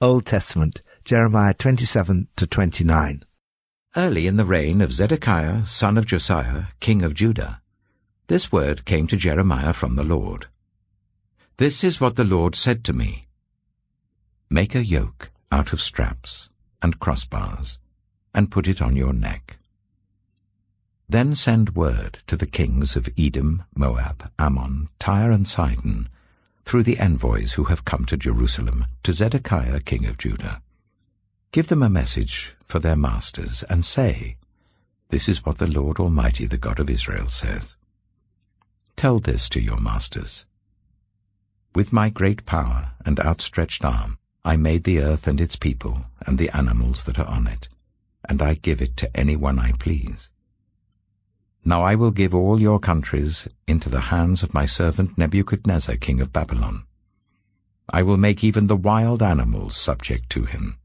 Old 0.00 0.26
Testament, 0.26 0.80
Jeremiah 1.04 1.54
27 1.54 2.28
to 2.36 2.46
29. 2.46 3.24
Early 3.96 4.28
in 4.28 4.36
the 4.36 4.44
reign 4.44 4.80
of 4.80 4.92
Zedekiah, 4.92 5.66
son 5.66 5.98
of 5.98 6.06
Josiah, 6.06 6.66
king 6.78 7.02
of 7.02 7.14
Judah, 7.14 7.60
this 8.28 8.52
word 8.52 8.84
came 8.84 9.08
to 9.08 9.16
Jeremiah 9.16 9.72
from 9.72 9.96
the 9.96 10.04
Lord. 10.04 10.46
This 11.56 11.82
is 11.82 12.00
what 12.00 12.14
the 12.14 12.22
Lord 12.22 12.54
said 12.54 12.84
to 12.84 12.92
me. 12.92 13.26
Make 14.48 14.76
a 14.76 14.84
yoke 14.84 15.32
out 15.50 15.72
of 15.72 15.80
straps 15.80 16.48
and 16.80 17.00
crossbars, 17.00 17.78
and 18.32 18.52
put 18.52 18.68
it 18.68 18.80
on 18.80 18.94
your 18.94 19.12
neck. 19.12 19.58
Then 21.08 21.34
send 21.34 21.74
word 21.74 22.20
to 22.28 22.36
the 22.36 22.46
kings 22.46 22.94
of 22.94 23.08
Edom, 23.18 23.64
Moab, 23.74 24.30
Ammon, 24.38 24.90
Tyre, 25.00 25.32
and 25.32 25.48
Sidon, 25.48 26.08
through 26.68 26.82
the 26.82 26.98
envoys 26.98 27.54
who 27.54 27.64
have 27.64 27.86
come 27.86 28.04
to 28.04 28.14
Jerusalem, 28.14 28.84
to 29.02 29.10
Zedekiah 29.10 29.80
king 29.80 30.04
of 30.04 30.18
Judah. 30.18 30.60
Give 31.50 31.66
them 31.66 31.82
a 31.82 31.88
message 31.88 32.54
for 32.62 32.78
their 32.78 32.94
masters, 32.94 33.62
and 33.70 33.86
say, 33.86 34.36
This 35.08 35.30
is 35.30 35.46
what 35.46 35.56
the 35.56 35.66
Lord 35.66 35.98
Almighty, 35.98 36.44
the 36.44 36.58
God 36.58 36.78
of 36.78 36.90
Israel, 36.90 37.30
says. 37.30 37.76
Tell 38.96 39.18
this 39.18 39.48
to 39.48 39.62
your 39.62 39.80
masters. 39.80 40.44
With 41.74 41.90
my 41.90 42.10
great 42.10 42.44
power 42.44 42.90
and 43.02 43.18
outstretched 43.18 43.82
arm, 43.82 44.18
I 44.44 44.56
made 44.56 44.84
the 44.84 45.00
earth 45.00 45.26
and 45.26 45.40
its 45.40 45.56
people, 45.56 46.04
and 46.26 46.36
the 46.36 46.50
animals 46.50 47.04
that 47.04 47.18
are 47.18 47.28
on 47.28 47.46
it, 47.46 47.70
and 48.28 48.42
I 48.42 48.52
give 48.52 48.82
it 48.82 48.94
to 48.98 49.16
anyone 49.16 49.58
I 49.58 49.72
please. 49.72 50.28
Now 51.68 51.82
I 51.82 51.96
will 51.96 52.12
give 52.12 52.34
all 52.34 52.58
your 52.58 52.80
countries 52.80 53.46
into 53.66 53.90
the 53.90 54.08
hands 54.08 54.42
of 54.42 54.54
my 54.54 54.64
servant 54.64 55.18
Nebuchadnezzar, 55.18 55.96
king 55.96 56.18
of 56.18 56.32
Babylon. 56.32 56.84
I 57.90 58.02
will 58.02 58.16
make 58.16 58.42
even 58.42 58.68
the 58.68 58.82
wild 58.90 59.22
animals 59.22 59.76
subject 59.76 60.30
to 60.30 60.46
him. 60.46 60.78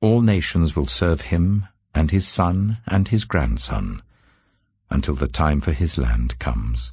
All 0.00 0.22
nations 0.22 0.74
will 0.74 0.88
serve 0.88 1.20
him 1.30 1.68
and 1.94 2.10
his 2.10 2.26
son 2.26 2.78
and 2.84 3.06
his 3.06 3.24
grandson. 3.24 4.02
until 4.90 5.14
the 5.14 5.28
time 5.28 5.60
for 5.60 5.70
his 5.70 5.96
land 5.96 6.36
comes. 6.40 6.92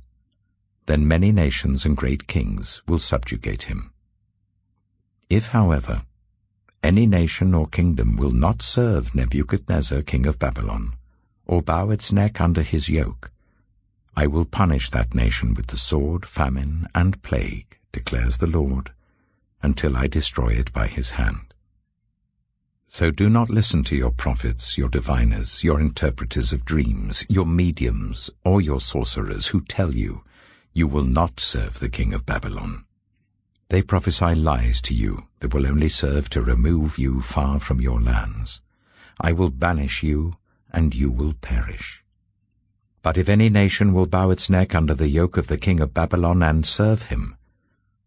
Then 0.85 1.07
many 1.07 1.31
nations 1.31 1.85
and 1.85 1.97
great 1.97 2.27
kings 2.27 2.83
will 2.87 2.99
subjugate 2.99 3.63
him. 3.63 3.91
If, 5.31 5.47
however, 5.47 6.03
any 6.83 7.07
nation 7.07 7.55
or 7.55 7.65
kingdom 7.65 8.17
will 8.17 8.35
not 8.45 8.61
serve 8.61 9.15
Nebuchadnezzar 9.15 10.03
king 10.03 10.27
of 10.27 10.37
Babylon, 10.37 10.93
or 11.45 11.61
bow 11.61 11.89
its 11.89 12.11
neck 12.11 12.39
under 12.39 12.61
his 12.61 12.89
yoke, 12.89 13.31
I 14.15 14.27
will 14.27 14.45
punish 14.45 14.89
that 14.91 15.15
nation 15.15 15.53
with 15.53 15.67
the 15.67 15.77
sword, 15.77 16.25
famine, 16.25 16.87
and 16.93 17.21
plague, 17.23 17.79
declares 17.91 18.37
the 18.37 18.47
Lord, 18.47 18.91
until 19.61 19.97
I 19.97 20.07
destroy 20.07 20.49
it 20.49 20.71
by 20.71 20.87
his 20.87 21.11
hand. 21.11 21.53
So 22.87 23.09
do 23.09 23.27
not 23.27 23.49
listen 23.49 23.83
to 23.85 23.95
your 23.95 24.11
prophets, 24.11 24.77
your 24.77 24.87
diviners, 24.87 25.63
your 25.63 25.79
interpreters 25.79 26.53
of 26.53 26.63
dreams, 26.63 27.25
your 27.27 27.47
mediums, 27.47 28.29
or 28.45 28.61
your 28.61 28.79
sorcerers 28.79 29.47
who 29.47 29.61
tell 29.61 29.95
you, 29.95 30.23
you 30.73 30.87
will 30.87 31.03
not 31.03 31.39
serve 31.39 31.79
the 31.79 31.89
king 31.89 32.13
of 32.13 32.25
Babylon. 32.25 32.85
They 33.69 33.81
prophesy 33.81 34.35
lies 34.35 34.79
to 34.81 34.93
you 34.93 35.23
that 35.39 35.55
will 35.55 35.65
only 35.65 35.89
serve 35.89 36.29
to 36.29 36.41
remove 36.43 36.99
you 36.99 37.21
far 37.21 37.59
from 37.59 37.81
your 37.81 37.99
lands. 37.99 38.61
I 39.19 39.31
will 39.31 39.49
banish 39.49 40.03
you, 40.03 40.35
and 40.73 40.95
you 40.95 41.11
will 41.11 41.33
perish. 41.33 42.03
But 43.01 43.17
if 43.17 43.29
any 43.29 43.49
nation 43.49 43.93
will 43.93 44.05
bow 44.05 44.29
its 44.31 44.49
neck 44.49 44.73
under 44.73 44.93
the 44.93 45.09
yoke 45.09 45.37
of 45.37 45.47
the 45.47 45.57
king 45.57 45.79
of 45.79 45.93
Babylon 45.93 46.41
and 46.41 46.65
serve 46.65 47.03
him, 47.03 47.35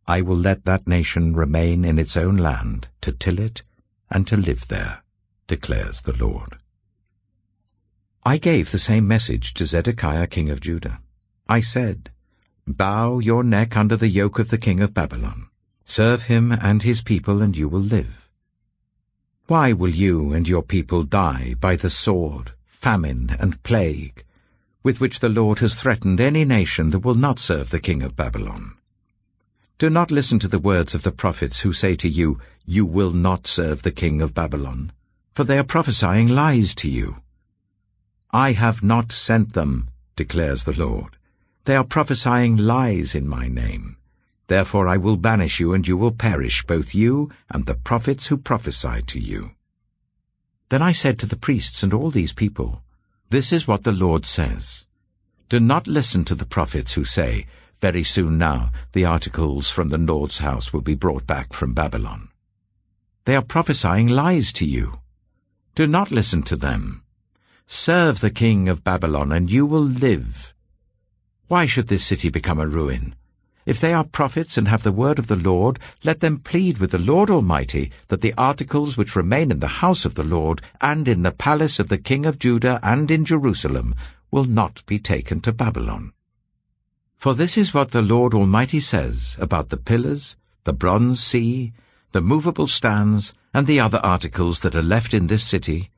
I 0.07 0.21
will 0.21 0.37
let 0.37 0.65
that 0.65 0.87
nation 0.87 1.35
remain 1.35 1.85
in 1.85 1.99
its 1.99 2.17
own 2.17 2.37
land 2.37 2.89
to 3.03 3.13
till 3.13 3.39
it 3.39 3.63
and 4.11 4.27
to 4.29 4.37
live 4.37 4.69
there, 4.69 5.03
declares 5.47 6.03
the 6.03 6.17
Lord. 6.17 6.59
I 8.25 8.39
gave 8.39 8.71
the 8.71 8.79
same 8.79 9.07
message 9.07 9.55
to 9.55 9.67
Zedekiah 9.67 10.27
king 10.27 10.51
of 10.51 10.61
Judah. 10.61 11.01
I 11.49 11.61
said, 11.61 12.11
Bow 12.67 13.21
your 13.21 13.45
neck 13.45 13.77
under 13.77 13.97
the 13.97 14.09
yoke 14.09 14.41
of 14.41 14.49
the 14.49 14.59
king 14.59 14.81
of 14.81 14.95
Babylon. 14.95 15.49
Serve 15.85 16.25
him 16.25 16.51
and 16.51 16.83
his 16.83 17.03
people, 17.03 17.41
and 17.41 17.57
you 17.57 17.69
will 17.69 17.81
live. 17.81 18.29
Why 19.47 19.73
will 19.73 19.91
you 19.91 20.33
and 20.33 20.49
your 20.49 20.65
people 20.65 21.05
die 21.05 21.55
by 21.61 21.77
the 21.77 21.91
sword, 21.91 22.53
famine, 22.87 23.35
and 23.41 23.61
plague, 23.65 24.23
with 24.85 25.01
which 25.01 25.19
the 25.19 25.29
Lord 25.29 25.59
has 25.59 25.75
threatened 25.75 26.21
any 26.21 26.45
nation 26.45 26.91
that 26.91 27.01
will 27.01 27.17
not 27.17 27.41
serve 27.41 27.71
the 27.71 27.81
king 27.81 28.01
of 28.01 28.15
Babylon. 28.15 28.77
Do 29.77 29.91
not 29.91 30.13
listen 30.13 30.39
to 30.39 30.47
the 30.47 30.61
words 30.61 30.95
of 30.95 31.03
the 31.03 31.11
prophets 31.11 31.63
who 31.63 31.73
say 31.73 31.97
to 31.97 32.09
you, 32.09 32.39
You 32.65 32.87
will 32.87 33.11
not 33.11 33.49
serve 33.49 33.83
the 33.83 33.91
king 33.91 34.23
of 34.23 34.35
Babylon, 34.35 34.93
for 35.33 35.43
they 35.43 35.59
are 35.59 35.65
prophesying 35.65 36.29
lies 36.29 36.77
to 36.77 36.89
you. 36.89 37.17
I 38.31 38.53
have 38.53 38.85
not 38.85 39.11
sent 39.11 39.55
them, 39.55 39.89
declares 40.15 40.63
the 40.63 40.79
Lord. 40.87 41.17
They 41.65 41.75
are 41.75 41.83
prophesying 41.83 42.57
lies 42.57 43.17
in 43.17 43.27
my 43.27 43.49
name. 43.49 43.97
Therefore 44.47 44.87
I 44.87 44.97
will 44.97 45.17
banish 45.17 45.59
you, 45.59 45.75
and 45.75 45.89
you 45.89 45.97
will 45.97 46.13
perish, 46.13 46.65
both 46.65 46.95
you 46.95 47.33
and 47.51 47.67
the 47.67 47.75
prophets 47.75 48.29
who 48.29 48.37
prophesy 48.37 49.03
to 49.09 49.19
you. 49.19 49.56
Then 50.69 50.83
I 50.83 50.93
said 50.93 51.19
to 51.21 51.27
the 51.27 51.37
priests 51.37 51.83
and 51.83 51.95
all 51.95 52.11
these 52.11 52.33
people, 52.33 52.83
this 53.31 53.53
is 53.53 53.67
what 53.67 53.85
the 53.85 53.93
Lord 53.93 54.25
says. 54.25 54.87
Do 55.49 55.59
not 55.59 55.87
listen 55.87 56.25
to 56.27 56.35
the 56.35 56.47
prophets 56.47 56.95
who 56.95 57.05
say, 57.05 57.47
Very 57.81 58.05
soon 58.05 58.39
now 58.39 58.73
the 58.93 59.05
articles 59.05 59.71
from 59.71 59.89
the 59.89 59.99
Lord's 59.99 60.39
house 60.39 60.73
will 60.73 60.81
be 60.81 60.95
brought 60.95 61.27
back 61.27 61.53
from 61.53 61.75
Babylon. 61.75 62.29
They 63.25 63.35
are 63.35 63.43
prophesying 63.43 64.07
lies 64.07 64.53
to 64.55 64.65
you. 64.65 65.01
Do 65.75 65.87
not 65.87 66.11
listen 66.11 66.43
to 66.45 66.57
them. 66.57 67.03
Serve 67.67 68.21
the 68.21 68.31
king 68.31 68.69
of 68.69 68.85
Babylon, 68.85 69.33
and 69.33 69.51
you 69.51 69.67
will 69.67 69.85
live. 69.85 70.55
Why 71.49 71.67
should 71.67 71.89
this 71.89 72.05
city 72.05 72.29
become 72.29 72.61
a 72.61 72.67
ruin? 72.67 73.17
If 73.67 73.81
they 73.81 73.93
are 73.93 74.05
prophets 74.05 74.57
and 74.57 74.69
have 74.69 74.85
the 74.85 74.93
word 74.93 75.19
of 75.19 75.27
the 75.27 75.35
Lord, 75.35 75.81
let 76.05 76.21
them 76.21 76.39
plead 76.39 76.79
with 76.79 76.93
the 76.93 76.99
Lord 76.99 77.29
Almighty 77.29 77.91
that 78.07 78.21
the 78.21 78.33
articles 78.39 78.97
which 78.97 79.17
remain 79.17 79.51
in 79.51 79.59
the 79.59 79.83
house 79.83 80.05
of 80.05 80.15
the 80.15 80.23
Lord 80.25 80.63
and 80.81 81.09
in 81.09 81.23
the 81.23 81.33
palace 81.33 81.81
of 81.81 81.89
the 81.89 81.99
king 81.99 82.25
of 82.25 82.39
Judah 82.39 82.79
and 82.85 83.11
in 83.11 83.25
Jerusalem 83.25 83.97
will 84.31 84.45
not 84.45 84.87
be 84.87 85.01
taken 85.01 85.41
to 85.41 85.53
Babylon. 85.53 86.13
For 87.17 87.35
this 87.35 87.59
is 87.59 87.75
what 87.75 87.91
the 87.91 88.03
Lord 88.03 88.35
Almighty 88.35 88.79
says 88.79 89.37
about 89.41 89.71
the 89.71 89.77
pillars, 89.77 90.37
the 90.63 90.73
bronze 90.73 91.21
sea, 91.21 91.73
the 92.13 92.21
movable 92.21 92.69
stands, 92.69 93.35
and 93.53 93.67
the 93.67 93.81
other 93.81 93.99
articles 93.99 94.61
that 94.61 94.77
are 94.77 94.83
left 94.83 95.13
in 95.13 95.27
this 95.27 95.43
city, 95.43 95.91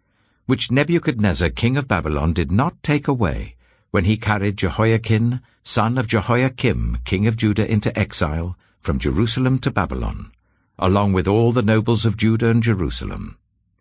which 0.47 0.71
Nebuchadnezzar 0.71 1.51
king 1.51 1.77
of 1.77 1.87
Babylon 1.87 2.33
did 2.33 2.51
not 2.51 2.83
take 2.83 3.07
away, 3.07 3.57
when 3.91 4.05
he 4.05 4.17
carried 4.17 4.57
Jehoiachin, 4.57 5.41
son 5.63 5.99
of 5.99 6.07
Jehoiakim, 6.07 6.99
king 7.05 7.27
of 7.27 7.37
Judah, 7.37 7.71
into 7.71 7.97
exile 7.99 8.57
from 8.79 8.99
Jerusalem 8.99 9.59
to 9.61 9.71
Babylon, 9.71 10.31
along 10.79 11.13
with 11.13 11.27
all 11.27 11.53
the 11.53 11.63
nobles 11.63 12.05
of 12.05 12.17
Judah 12.17 12.51
and 12.51 12.63
Jerusalem. 12.63 13.39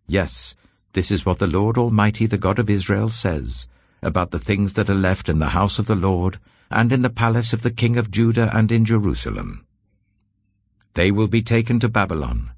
Yes, 0.07 0.55
this 0.93 1.11
is 1.11 1.25
what 1.25 1.39
the 1.39 1.47
Lord 1.47 1.77
Almighty, 1.77 2.25
the 2.25 2.37
God 2.37 2.59
of 2.59 2.69
Israel, 2.69 3.09
says 3.09 3.67
about 4.01 4.31
the 4.31 4.39
things 4.39 4.73
that 4.73 4.89
are 4.89 4.95
left 4.95 5.27
in 5.27 5.39
the 5.39 5.49
house 5.49 5.79
of 5.79 5.87
the 5.87 5.95
Lord, 5.95 6.39
and 6.69 6.91
in 6.91 7.01
the 7.01 7.09
palace 7.09 7.53
of 7.53 7.61
the 7.61 7.71
king 7.71 7.97
of 7.97 8.11
Judah 8.11 8.49
and 8.53 8.71
in 8.71 8.85
Jerusalem. 8.85 9.65
They 10.93 11.11
will 11.11 11.27
be 11.27 11.41
taken 11.41 11.79
to 11.79 11.89
Babylon, 11.89 12.51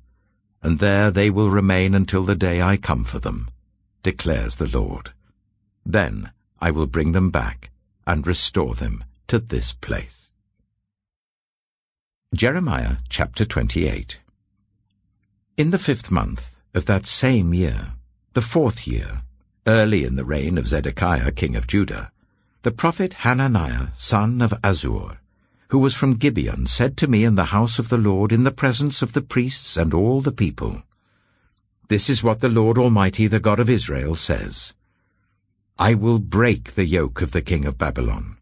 and 0.62 0.80
there 0.80 1.12
they 1.12 1.30
will 1.30 1.50
remain 1.50 1.96
until 1.96 2.24
the 2.24 2.36
day 2.36 2.62
I 2.62 2.78
come 2.78 3.04
for 3.04 3.20
them, 3.20 3.50
declares 4.04 4.56
the 4.56 4.68
Lord. 4.68 5.12
Then 5.86 6.32
I 6.62 6.72
will 6.72 6.88
bring 6.88 7.14
them 7.14 7.30
back 7.30 7.72
and 8.06 8.28
restore 8.28 8.74
them 8.74 9.04
to 9.28 9.40
this 9.40 9.74
place. 9.74 10.32
Jeremiah 12.36 12.98
chapter 13.08 13.46
28 13.46 14.20
In 15.58 15.70
the 15.72 15.80
fifth 15.80 16.12
month 16.12 16.60
of 16.74 16.86
that 16.86 17.08
same 17.08 17.54
year, 17.54 17.94
the 18.34 18.42
fourth 18.42 18.88
year, 18.88 19.22
early 19.66 20.04
in 20.04 20.16
the 20.16 20.26
reign 20.26 20.58
of 20.58 20.68
Zedekiah 20.68 21.32
king 21.32 21.56
of 21.56 21.66
Judah, 21.66 22.12
the 22.64 22.72
prophet 22.72 23.14
Hananiah 23.26 23.88
son 23.96 24.42
of 24.42 24.52
Azzur, 24.64 25.18
who 25.70 25.80
was 25.80 25.96
from 25.96 26.16
Gibeon, 26.16 26.68
said 26.68 26.98
to 26.98 27.08
me 27.08 27.24
in 27.24 27.36
the 27.36 27.46
house 27.46 27.80
of 27.80 27.90
the 27.90 27.98
Lord 27.98 28.32
in 28.32 28.44
the 28.44 28.52
presence 28.52 29.02
of 29.02 29.14
the 29.14 29.22
priests 29.22 29.78
and 29.78 29.94
all 29.94 30.20
the 30.20 30.32
people, 30.32 30.84
This 31.88 32.10
is 32.10 32.24
what 32.24 32.42
the 32.42 32.50
Lord 32.50 32.78
Almighty, 32.78 33.28
the 33.28 33.40
God 33.40 33.60
of 33.60 33.70
Israel, 33.70 34.16
says. 34.16 34.74
I 35.82 35.94
will 35.94 36.20
break 36.20 36.76
the 36.76 36.86
yoke 36.86 37.22
of 37.22 37.32
the 37.32 37.42
king 37.42 37.64
of 37.64 37.78
Babylon. 37.78 38.36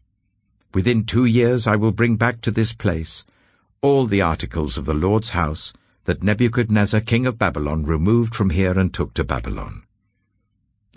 Within 0.74 1.04
two 1.04 1.24
years 1.24 1.68
I 1.68 1.76
will 1.76 1.92
bring 1.92 2.16
back 2.16 2.40
to 2.40 2.50
this 2.50 2.72
place 2.72 3.24
all 3.80 4.06
the 4.06 4.20
articles 4.20 4.76
of 4.76 4.86
the 4.86 4.92
Lord's 4.92 5.30
house 5.30 5.72
that 6.06 6.24
Nebuchadnezzar 6.24 7.00
king 7.00 7.26
of 7.26 7.38
Babylon 7.38 7.84
removed 7.84 8.34
from 8.34 8.50
here 8.50 8.76
and 8.76 8.92
took 8.92 9.14
to 9.14 9.22
Babylon. 9.22 9.84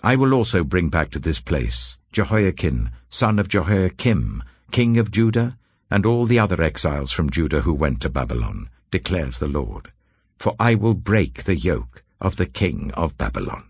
I 0.02 0.16
will 0.16 0.34
also 0.34 0.64
bring 0.64 0.88
back 0.88 1.12
to 1.12 1.20
this 1.20 1.40
place 1.40 1.98
Jehoiachin, 2.10 2.90
son 3.08 3.38
of 3.38 3.46
Jehoiakim, 3.46 4.42
king 4.72 4.98
of 4.98 5.12
Judah, 5.12 5.56
and 5.92 6.04
all 6.04 6.24
the 6.24 6.40
other 6.40 6.60
exiles 6.60 7.12
from 7.12 7.30
Judah 7.30 7.60
who 7.60 7.72
went 7.72 8.02
to 8.02 8.10
Babylon, 8.10 8.68
declares 8.90 9.38
the 9.38 9.46
Lord. 9.46 9.92
For 10.38 10.56
I 10.58 10.74
will 10.74 10.94
break 10.94 11.44
the 11.44 11.56
yoke 11.56 12.02
of 12.20 12.34
the 12.34 12.46
king 12.46 12.90
of 12.94 13.16
Babylon. 13.16 13.62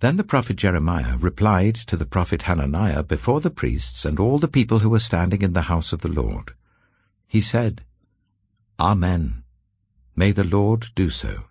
Then 0.00 0.16
the 0.16 0.24
prophet 0.24 0.56
Jeremiah 0.56 1.18
replied 1.18 1.74
to 1.86 1.96
the 1.96 2.06
prophet 2.06 2.42
Hananiah 2.42 3.02
before 3.02 3.42
the 3.42 3.50
priests 3.50 4.06
and 4.06 4.18
all 4.18 4.38
the 4.38 4.48
people 4.48 4.78
who 4.78 4.88
were 4.88 4.98
standing 4.98 5.42
in 5.42 5.52
the 5.52 5.68
house 5.68 5.92
of 5.92 6.00
the 6.00 6.08
Lord. 6.08 6.54
He 7.28 7.42
said, 7.42 7.82
Amen. 8.78 9.44
May 10.16 10.32
the 10.32 10.44
Lord 10.44 10.86
do 10.94 11.10
so. 11.10 11.44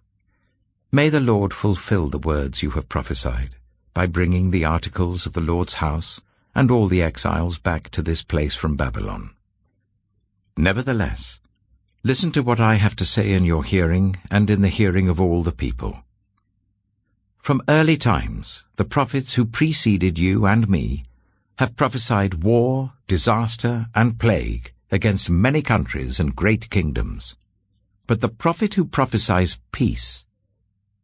May 0.91 1.09
the 1.09 1.19
Lord 1.19 1.53
fulfill 1.53 2.09
the 2.09 2.17
words 2.17 2.63
you 2.63 2.71
have 2.71 2.89
prophesied, 2.89 3.51
by 3.93 4.07
bringing 4.07 4.49
the 4.49 4.65
articles 4.65 5.27
of 5.27 5.33
the 5.33 5.41
Lord's 5.41 5.75
house 5.75 6.19
and 6.55 6.71
all 6.71 6.87
the 6.87 7.03
exiles 7.03 7.59
back 7.59 7.91
to 7.91 8.01
this 8.01 8.23
place 8.23 8.55
from 8.55 8.75
Babylon. 8.75 9.29
Nevertheless, 10.57 11.39
listen 12.03 12.31
to 12.31 12.41
what 12.41 12.59
I 12.59 12.75
have 12.75 12.95
to 12.95 13.05
say 13.05 13.31
in 13.31 13.45
your 13.45 13.63
hearing 13.63 14.15
and 14.31 14.49
in 14.49 14.61
the 14.63 14.69
hearing 14.69 15.07
of 15.07 15.21
all 15.21 15.43
the 15.43 15.51
people. 15.51 16.03
From 17.39 17.61
early 17.67 17.97
times, 17.97 18.65
the 18.75 18.85
prophets 18.85 19.33
who 19.33 19.45
preceded 19.45 20.19
you 20.19 20.45
and 20.45 20.69
me 20.69 21.05
have 21.57 21.75
prophesied 21.75 22.43
war, 22.43 22.93
disaster, 23.07 23.87
and 23.95 24.19
plague 24.19 24.71
against 24.91 25.29
many 25.29 25.61
countries 25.61 26.19
and 26.19 26.35
great 26.35 26.69
kingdoms. 26.69 27.35
But 28.07 28.21
the 28.21 28.29
prophet 28.29 28.75
who 28.75 28.85
prophesies 28.85 29.57
peace 29.71 30.25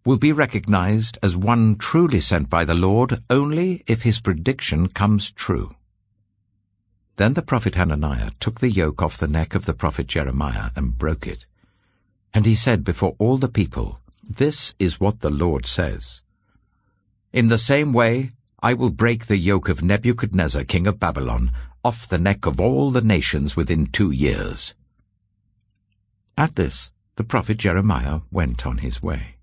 will 0.05 0.17
be 0.17 0.31
recognized 0.31 1.17
as 1.23 1.35
one 1.35 1.75
truly 1.75 2.21
sent 2.21 2.49
by 2.49 2.63
the 2.63 2.75
Lord 2.75 3.19
only 3.29 3.83
if 3.87 4.03
his 4.03 4.19
prediction 4.19 4.87
comes 4.87 5.31
true. 5.31 5.75
Then 7.15 7.33
the 7.33 7.41
prophet 7.41 7.75
Hananiah 7.75 8.31
took 8.39 8.59
the 8.59 8.71
yoke 8.71 9.01
off 9.01 9.17
the 9.17 9.27
neck 9.27 9.55
of 9.55 9.65
the 9.65 9.73
prophet 9.73 10.05
Jeremiah 10.07 10.69
and 10.75 10.97
broke 10.97 11.25
it. 11.25 11.45
And 12.33 12.45
he 12.45 12.55
said 12.55 12.83
before 12.83 13.15
all 13.17 13.37
the 13.37 13.47
people, 13.47 13.99
This 14.21 14.75
is 14.79 14.99
what 14.99 15.21
the 15.21 15.29
Lord 15.29 15.65
says. 15.65 16.21
In 17.35 17.49
the 17.49 17.57
same 17.57 17.91
way, 17.91 18.31
I 18.63 18.73
will 18.73 18.89
break 18.89 19.25
the 19.25 19.35
yoke 19.35 19.67
of 19.67 19.83
Nebuchadnezzar 19.83 20.63
king 20.63 20.87
of 20.87 21.01
Babylon 21.01 21.51
off 21.83 22.07
the 22.07 22.17
neck 22.17 22.45
of 22.45 22.61
all 22.61 22.91
the 22.91 23.01
nations 23.01 23.57
within 23.57 23.87
two 23.87 24.09
years. 24.09 24.73
At 26.37 26.55
this, 26.55 26.91
the 27.17 27.25
prophet 27.25 27.57
Jeremiah 27.57 28.21
went 28.31 28.65
on 28.65 28.77
his 28.77 29.03
way. 29.03 29.35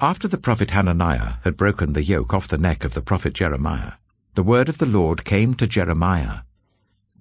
After 0.00 0.26
the 0.26 0.36
prophet 0.36 0.72
Hananiah 0.72 1.34
had 1.44 1.56
broken 1.56 1.92
the 1.92 2.02
yoke 2.02 2.34
off 2.34 2.48
the 2.48 2.58
neck 2.58 2.82
of 2.82 2.94
the 2.94 3.02
prophet 3.02 3.34
Jeremiah, 3.34 3.92
the 4.34 4.42
word 4.42 4.68
of 4.68 4.78
the 4.78 4.92
Lord 4.98 5.24
came 5.24 5.54
to 5.54 5.68
Jeremiah. 5.68 6.40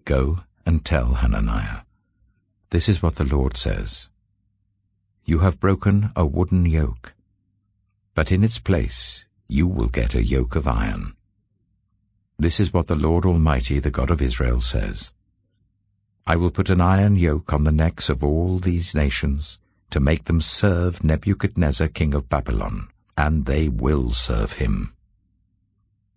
Go 0.03 0.39
and 0.65 0.83
tell 0.83 1.13
Hananiah. 1.21 1.81
This 2.71 2.89
is 2.89 3.03
what 3.03 3.17
the 3.17 3.23
Lord 3.23 3.55
says. 3.55 4.09
You 5.25 5.39
have 5.45 5.59
broken 5.59 6.09
a 6.15 6.25
wooden 6.25 6.65
yoke, 6.65 7.13
but 8.13 8.31
in 8.31 8.43
its 8.43 8.59
place 8.59 9.25
you 9.47 9.67
will 9.67 9.87
get 9.87 10.13
a 10.13 10.23
yoke 10.23 10.55
of 10.55 10.67
iron. 10.67 11.13
This 12.39 12.59
is 12.59 12.73
what 12.73 12.87
the 12.87 12.95
Lord 12.95 13.25
Almighty, 13.25 13.79
the 13.79 13.91
God 13.91 14.09
of 14.09 14.21
Israel, 14.21 14.61
says. 14.61 15.11
I 16.25 16.35
will 16.35 16.51
put 16.51 16.69
an 16.69 16.81
iron 16.81 17.15
yoke 17.15 17.51
on 17.53 17.65
the 17.65 17.71
necks 17.71 18.09
of 18.09 18.23
all 18.23 18.59
these 18.59 18.95
nations, 18.95 19.59
to 19.89 19.99
make 19.99 20.25
them 20.25 20.41
serve 20.41 21.03
Nebuchadnezzar 21.03 21.89
king 21.89 22.13
of 22.13 22.29
Babylon, 22.29 22.87
and 23.17 23.45
they 23.45 23.67
will 23.67 24.11
serve 24.11 24.53
him. 24.53 24.93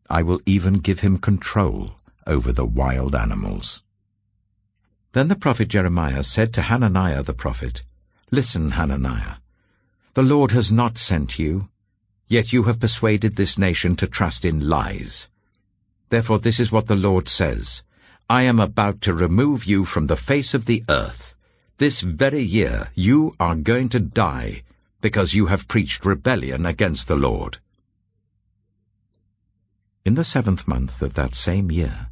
I 0.08 0.22
will 0.22 0.40
even 0.46 0.74
give 0.74 1.00
him 1.00 1.18
control 1.18 1.96
over 2.26 2.52
the 2.52 2.64
wild 2.64 3.14
animals. 3.14 3.82
Then 5.12 5.28
the 5.28 5.36
prophet 5.36 5.68
Jeremiah 5.68 6.22
said 6.22 6.52
to 6.54 6.62
Hananiah 6.62 7.22
the 7.22 7.34
prophet, 7.34 7.82
Listen, 8.30 8.72
Hananiah, 8.72 9.36
the 10.14 10.22
Lord 10.22 10.52
has 10.52 10.70
not 10.70 10.98
sent 10.98 11.38
you, 11.38 11.68
yet 12.28 12.52
you 12.52 12.64
have 12.64 12.80
persuaded 12.80 13.36
this 13.36 13.58
nation 13.58 13.96
to 13.96 14.06
trust 14.06 14.44
in 14.44 14.68
lies. 14.68 15.28
Therefore 16.08 16.38
this 16.38 16.60
is 16.60 16.72
what 16.72 16.86
the 16.86 16.96
Lord 16.96 17.28
says, 17.28 17.82
I 18.28 18.42
am 18.42 18.58
about 18.58 19.00
to 19.02 19.12
remove 19.12 19.64
you 19.64 19.84
from 19.84 20.06
the 20.06 20.16
face 20.16 20.54
of 20.54 20.64
the 20.64 20.82
earth. 20.88 21.34
This 21.78 22.00
very 22.00 22.42
year 22.42 22.90
you 22.94 23.34
are 23.38 23.56
going 23.56 23.88
to 23.90 24.00
die, 24.00 24.62
because 25.00 25.34
you 25.34 25.46
have 25.46 25.68
preached 25.68 26.06
rebellion 26.06 26.64
against 26.64 27.08
the 27.08 27.16
Lord. 27.16 27.58
In 30.04 30.14
the 30.14 30.24
seventh 30.24 30.66
month 30.68 31.02
of 31.02 31.14
that 31.14 31.34
same 31.34 31.70
year, 31.70 32.08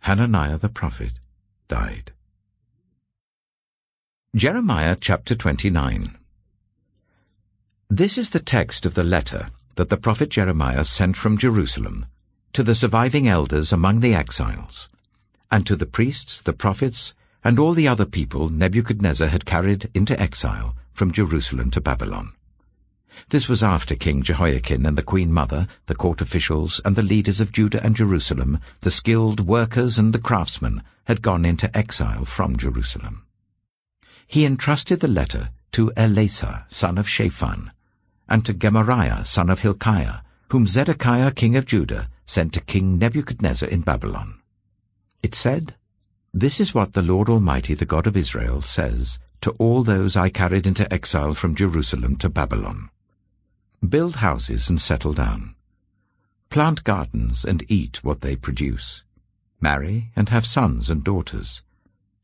Hananiah 0.00 0.58
the 0.58 0.68
prophet 0.68 1.12
died. 1.68 2.12
Jeremiah 4.34 4.96
chapter 5.00 5.34
29 5.34 6.18
This 7.90 8.16
is 8.16 8.30
the 8.30 8.40
text 8.40 8.86
of 8.86 8.94
the 8.94 9.04
letter 9.04 9.50
that 9.74 9.90
the 9.90 9.98
prophet 9.98 10.30
Jeremiah 10.30 10.86
sent 10.86 11.16
from 11.16 11.36
Jerusalem 11.36 12.06
to 12.54 12.62
the 12.62 12.74
surviving 12.74 13.28
elders 13.28 13.72
among 13.72 14.00
the 14.00 14.14
exiles, 14.14 14.88
and 15.50 15.66
to 15.66 15.76
the 15.76 15.84
priests, 15.84 16.40
the 16.40 16.54
prophets, 16.54 17.14
and 17.44 17.58
all 17.58 17.74
the 17.74 17.86
other 17.86 18.06
people 18.06 18.48
Nebuchadnezzar 18.48 19.28
had 19.28 19.44
carried 19.44 19.90
into 19.92 20.18
exile 20.18 20.74
from 20.92 21.12
Jerusalem 21.12 21.70
to 21.72 21.80
Babylon. 21.80 22.32
This 23.28 23.50
was 23.50 23.62
after 23.62 23.94
King 23.94 24.22
Jehoiachin 24.22 24.86
and 24.86 24.96
the 24.96 25.02
Queen 25.02 25.30
Mother, 25.30 25.68
the 25.84 25.94
court 25.94 26.22
officials, 26.22 26.80
and 26.86 26.96
the 26.96 27.02
leaders 27.02 27.38
of 27.38 27.52
Judah 27.52 27.84
and 27.84 27.94
Jerusalem, 27.94 28.60
the 28.80 28.90
skilled 28.90 29.40
workers 29.40 29.98
and 29.98 30.14
the 30.14 30.18
craftsmen, 30.18 30.82
had 31.04 31.20
gone 31.20 31.44
into 31.44 31.76
exile 31.76 32.24
from 32.24 32.56
Jerusalem. 32.56 33.26
He 34.26 34.46
entrusted 34.46 35.00
the 35.00 35.06
letter 35.06 35.50
to 35.74 35.90
Elasah, 35.96 36.64
son 36.70 36.98
of 36.98 37.08
Shaphan, 37.08 37.72
and 38.28 38.46
to 38.46 38.54
Gemariah, 38.54 39.24
son 39.24 39.50
of 39.50 39.60
Hilkiah, 39.60 40.20
whom 40.50 40.68
Zedekiah 40.68 41.32
king 41.32 41.56
of 41.56 41.66
Judah 41.66 42.08
sent 42.24 42.52
to 42.52 42.60
King 42.60 42.96
Nebuchadnezzar 42.96 43.68
in 43.68 43.80
Babylon. 43.80 44.40
It 45.20 45.34
said, 45.34 45.74
This 46.32 46.60
is 46.60 46.74
what 46.74 46.92
the 46.92 47.02
Lord 47.02 47.28
Almighty, 47.28 47.74
the 47.74 47.84
God 47.84 48.06
of 48.06 48.16
Israel, 48.16 48.62
says 48.62 49.18
to 49.40 49.50
all 49.58 49.82
those 49.82 50.14
I 50.14 50.28
carried 50.28 50.64
into 50.64 50.90
exile 50.94 51.34
from 51.34 51.56
Jerusalem 51.56 52.14
to 52.18 52.28
Babylon. 52.28 52.88
Build 53.86 54.16
houses 54.16 54.70
and 54.70 54.80
settle 54.80 55.12
down. 55.12 55.56
Plant 56.50 56.84
gardens 56.84 57.44
and 57.44 57.64
eat 57.68 58.04
what 58.04 58.20
they 58.20 58.36
produce. 58.36 59.02
Marry 59.60 60.12
and 60.14 60.28
have 60.28 60.46
sons 60.46 60.88
and 60.88 61.02
daughters. 61.02 61.62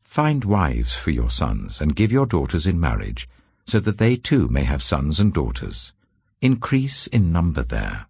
Find 0.03 0.45
wives 0.45 0.95
for 0.95 1.11
your 1.11 1.29
sons 1.29 1.81
and 1.81 1.97
give 1.97 2.13
your 2.13 2.25
daughters 2.25 2.65
in 2.65 2.79
marriage, 2.79 3.27
so 3.65 3.79
that 3.79 3.97
they 3.97 4.15
too 4.15 4.47
may 4.49 4.63
have 4.63 4.83
sons 4.83 5.19
and 5.19 5.33
daughters. 5.33 5.93
Increase 6.41 7.07
in 7.07 7.31
number 7.31 7.63
there. 7.63 8.07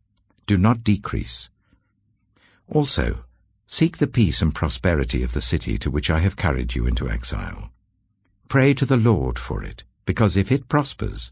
Do 0.47 0.57
not 0.57 0.83
decrease. 0.83 1.49
Also, 2.67 3.25
seek 3.67 3.97
the 3.97 4.07
peace 4.07 4.41
and 4.41 4.55
prosperity 4.55 5.23
of 5.23 5.33
the 5.33 5.41
city 5.41 5.77
to 5.77 5.91
which 5.91 6.09
I 6.09 6.19
have 6.19 6.35
carried 6.35 6.75
you 6.75 6.87
into 6.87 7.09
exile. 7.09 7.71
Pray 8.47 8.73
to 8.73 8.85
the 8.85 8.97
Lord 8.97 9.37
for 9.39 9.63
it, 9.63 9.83
because 10.05 10.35
if 10.35 10.51
it 10.51 10.67
prospers, 10.67 11.31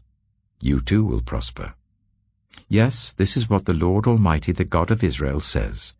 you 0.60 0.80
too 0.80 1.04
will 1.04 1.22
prosper. 1.22 1.74
Yes, 2.68 3.12
this 3.12 3.36
is 3.36 3.50
what 3.50 3.64
the 3.64 3.74
Lord 3.74 4.06
Almighty, 4.06 4.52
the 4.52 4.64
God 4.64 4.90
of 4.90 5.02
Israel, 5.02 5.40
says. 5.40 5.94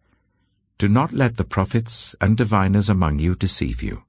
Do 0.78 0.88
not 0.88 1.12
let 1.12 1.36
the 1.36 1.44
prophets 1.44 2.14
and 2.20 2.36
diviners 2.36 2.88
among 2.88 3.18
you 3.18 3.34
deceive 3.34 3.82
you. 3.82 4.04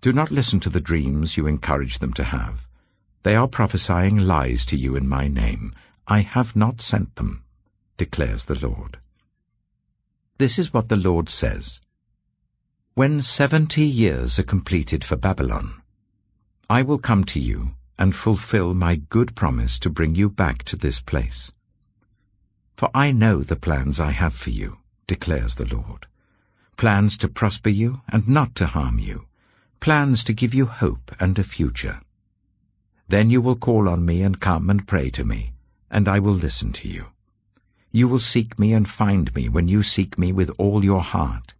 Do 0.00 0.12
not 0.12 0.30
listen 0.30 0.60
to 0.60 0.70
the 0.70 0.80
dreams 0.80 1.36
you 1.36 1.48
encourage 1.48 1.98
them 1.98 2.12
to 2.12 2.22
have. 2.24 2.67
They 3.22 3.34
are 3.34 3.48
prophesying 3.48 4.16
lies 4.16 4.64
to 4.66 4.76
you 4.76 4.96
in 4.96 5.08
my 5.08 5.28
name. 5.28 5.74
I 6.06 6.20
have 6.20 6.54
not 6.56 6.80
sent 6.80 7.16
them, 7.16 7.44
declares 7.96 8.46
the 8.46 8.54
Lord. 8.54 8.98
This 10.38 10.58
is 10.58 10.72
what 10.72 10.88
the 10.88 10.96
Lord 10.96 11.28
says. 11.28 11.80
When 12.94 13.22
seventy 13.22 13.84
years 13.84 14.38
are 14.38 14.44
completed 14.44 15.04
for 15.04 15.16
Babylon, 15.16 15.82
I 16.70 16.82
will 16.82 16.98
come 16.98 17.24
to 17.24 17.40
you 17.40 17.74
and 17.98 18.14
fulfill 18.14 18.72
my 18.74 18.96
good 18.96 19.34
promise 19.34 19.78
to 19.80 19.90
bring 19.90 20.14
you 20.14 20.30
back 20.30 20.62
to 20.64 20.76
this 20.76 21.00
place. 21.00 21.52
For 22.76 22.88
I 22.94 23.10
know 23.10 23.42
the 23.42 23.56
plans 23.56 23.98
I 23.98 24.12
have 24.12 24.34
for 24.34 24.50
you, 24.50 24.78
declares 25.08 25.56
the 25.56 25.66
Lord. 25.66 26.06
Plans 26.76 27.18
to 27.18 27.28
prosper 27.28 27.70
you 27.70 28.02
and 28.08 28.28
not 28.28 28.54
to 28.54 28.66
harm 28.66 29.00
you, 29.00 29.26
plans 29.80 30.22
to 30.24 30.32
give 30.32 30.54
you 30.54 30.66
hope 30.66 31.10
and 31.18 31.36
a 31.38 31.42
future. 31.42 32.00
Then 33.08 33.30
you 33.30 33.40
will 33.40 33.56
call 33.56 33.88
on 33.88 34.04
me 34.04 34.22
and 34.22 34.38
come 34.38 34.68
and 34.68 34.86
pray 34.86 35.10
to 35.10 35.24
me, 35.24 35.54
and 35.90 36.06
I 36.06 36.18
will 36.18 36.34
listen 36.34 36.72
to 36.74 36.88
you. 36.88 37.06
You 37.90 38.06
will 38.06 38.20
seek 38.20 38.58
me 38.58 38.74
and 38.74 38.86
find 38.86 39.34
me 39.34 39.48
when 39.48 39.66
you 39.66 39.82
seek 39.82 40.18
me 40.18 40.30
with 40.30 40.50
all 40.58 40.84
your 40.84 41.00
heart. 41.00 41.54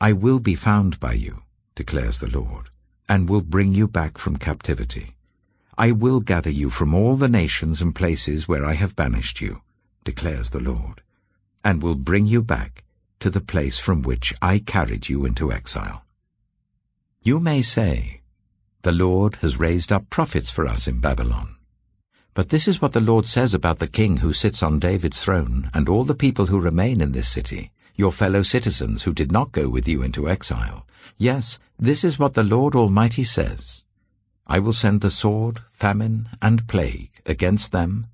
I 0.00 0.12
will 0.12 0.38
be 0.38 0.54
found 0.54 1.00
by 1.00 1.14
you, 1.14 1.42
declares 1.74 2.18
the 2.18 2.28
Lord, 2.28 2.68
and 3.08 3.28
will 3.28 3.40
bring 3.40 3.72
you 3.72 3.88
back 3.88 4.18
from 4.18 4.36
captivity. 4.36 5.16
I 5.78 5.92
will 5.92 6.20
gather 6.20 6.50
you 6.50 6.68
from 6.68 6.94
all 6.94 7.16
the 7.16 7.28
nations 7.28 7.80
and 7.80 7.94
places 7.94 8.46
where 8.46 8.66
I 8.66 8.74
have 8.74 8.94
banished 8.94 9.40
you, 9.40 9.62
declares 10.04 10.50
the 10.50 10.60
Lord, 10.60 11.00
and 11.64 11.82
will 11.82 11.94
bring 11.96 12.26
you 12.26 12.42
back 12.42 12.84
to 13.20 13.30
the 13.30 13.40
place 13.40 13.78
from 13.78 14.02
which 14.02 14.34
I 14.42 14.58
carried 14.58 15.08
you 15.08 15.24
into 15.24 15.50
exile. 15.50 16.04
You 17.22 17.40
may 17.40 17.62
say, 17.62 18.20
The 18.84 18.92
Lord 18.92 19.36
has 19.36 19.58
raised 19.58 19.90
up 19.90 20.10
prophets 20.10 20.50
for 20.50 20.66
us 20.66 20.86
in 20.86 21.00
Babylon. 21.00 21.56
But 22.34 22.50
this 22.50 22.68
is 22.68 22.82
what 22.82 22.92
the 22.92 23.00
Lord 23.00 23.26
says 23.26 23.54
about 23.54 23.78
the 23.78 23.86
king 23.86 24.18
who 24.18 24.34
sits 24.34 24.62
on 24.62 24.78
David's 24.78 25.24
throne, 25.24 25.70
and 25.72 25.88
all 25.88 26.04
the 26.04 26.14
people 26.14 26.44
who 26.44 26.60
remain 26.60 27.00
in 27.00 27.12
this 27.12 27.30
city, 27.30 27.72
your 27.94 28.12
fellow 28.12 28.42
citizens 28.42 29.04
who 29.04 29.14
did 29.14 29.32
not 29.32 29.52
go 29.52 29.70
with 29.70 29.88
you 29.88 30.02
into 30.02 30.28
exile. 30.28 30.86
Yes, 31.16 31.58
this 31.78 32.04
is 32.04 32.18
what 32.18 32.34
the 32.34 32.44
Lord 32.44 32.74
Almighty 32.74 33.24
says. 33.24 33.84
I 34.46 34.58
will 34.58 34.74
send 34.74 35.00
the 35.00 35.10
sword, 35.10 35.60
famine, 35.70 36.28
and 36.42 36.68
plague 36.68 37.22
against 37.24 37.72
them, 37.72 38.08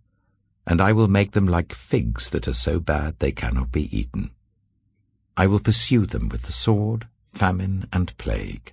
and 0.69 0.81
I 0.81 0.93
will 0.93 1.09
make 1.09 1.33
them 1.33 1.49
like 1.49 1.75
figs 1.75 2.31
that 2.31 2.47
are 2.47 2.55
so 2.55 2.79
bad 2.79 3.19
they 3.19 3.33
cannot 3.33 3.73
be 3.73 3.91
eaten. 3.99 4.31
I 5.37 5.49
will 5.49 5.59
pursue 5.59 6.07
them 6.07 6.29
with 6.29 6.43
the 6.43 6.53
sword, 6.53 7.09
famine, 7.35 7.89
and 7.93 8.17
plague, 8.19 8.73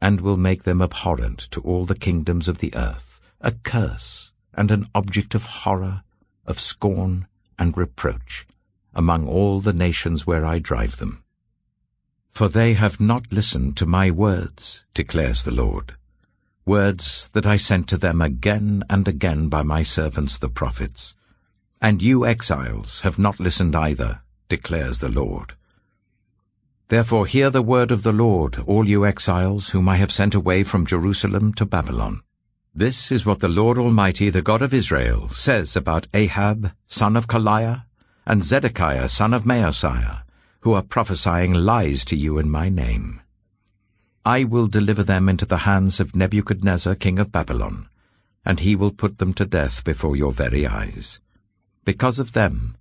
and 0.00 0.20
will 0.20 0.36
make 0.36 0.62
them 0.62 0.80
abhorrent 0.80 1.48
to 1.50 1.60
all 1.60 1.84
the 1.84 1.94
kingdoms 1.94 2.48
of 2.48 2.58
the 2.58 2.74
earth, 2.74 3.20
a 3.40 3.52
curse 3.52 4.32
and 4.54 4.70
an 4.70 4.86
object 4.94 5.34
of 5.34 5.44
horror, 5.44 6.02
of 6.46 6.58
scorn, 6.58 7.26
and 7.58 7.76
reproach 7.76 8.46
among 8.94 9.28
all 9.28 9.60
the 9.60 9.72
nations 9.72 10.26
where 10.26 10.44
I 10.44 10.58
drive 10.58 10.96
them. 10.96 11.22
For 12.32 12.48
they 12.48 12.74
have 12.74 13.00
not 13.00 13.32
listened 13.32 13.76
to 13.76 13.86
my 13.86 14.10
words, 14.10 14.84
declares 14.94 15.44
the 15.44 15.50
Lord, 15.52 15.94
words 16.64 17.28
that 17.32 17.46
I 17.46 17.56
sent 17.56 17.88
to 17.88 17.96
them 17.96 18.20
again 18.20 18.84
and 18.88 19.06
again 19.06 19.48
by 19.48 19.62
my 19.62 19.82
servants 19.82 20.38
the 20.38 20.48
prophets. 20.48 21.14
And 21.80 22.02
you 22.02 22.26
exiles 22.26 23.00
have 23.00 23.18
not 23.18 23.40
listened 23.40 23.74
either, 23.74 24.22
declares 24.48 24.98
the 24.98 25.08
Lord. 25.08 25.54
Therefore 26.90 27.26
hear 27.26 27.50
the 27.50 27.62
word 27.62 27.92
of 27.92 28.02
the 28.02 28.12
Lord, 28.12 28.58
all 28.66 28.88
you 28.88 29.06
exiles 29.06 29.68
whom 29.68 29.88
I 29.88 29.94
have 29.94 30.10
sent 30.10 30.34
away 30.34 30.64
from 30.64 30.84
Jerusalem 30.84 31.54
to 31.54 31.64
Babylon. 31.64 32.22
This 32.74 33.12
is 33.12 33.24
what 33.24 33.38
the 33.38 33.48
Lord 33.48 33.78
Almighty, 33.78 34.28
the 34.28 34.42
God 34.42 34.60
of 34.60 34.74
Israel, 34.74 35.28
says 35.28 35.76
about 35.76 36.08
Ahab, 36.12 36.72
son 36.88 37.16
of 37.16 37.28
Kolaiah, 37.28 37.84
and 38.26 38.42
Zedekiah 38.42 39.08
son 39.08 39.32
of 39.32 39.44
Maaseiah, 39.44 40.22
who 40.62 40.72
are 40.72 40.82
prophesying 40.82 41.54
lies 41.54 42.04
to 42.06 42.16
you 42.16 42.38
in 42.38 42.50
my 42.50 42.68
name. 42.68 43.20
I 44.24 44.42
will 44.42 44.66
deliver 44.66 45.04
them 45.04 45.28
into 45.28 45.46
the 45.46 45.58
hands 45.58 46.00
of 46.00 46.16
Nebuchadnezzar 46.16 46.96
king 46.96 47.20
of 47.20 47.30
Babylon, 47.30 47.88
and 48.44 48.58
he 48.58 48.74
will 48.74 48.90
put 48.90 49.18
them 49.18 49.32
to 49.34 49.46
death 49.46 49.84
before 49.84 50.16
your 50.16 50.32
very 50.32 50.66
eyes. 50.66 51.20
Because 51.84 52.18
of 52.18 52.32
them, 52.32 52.76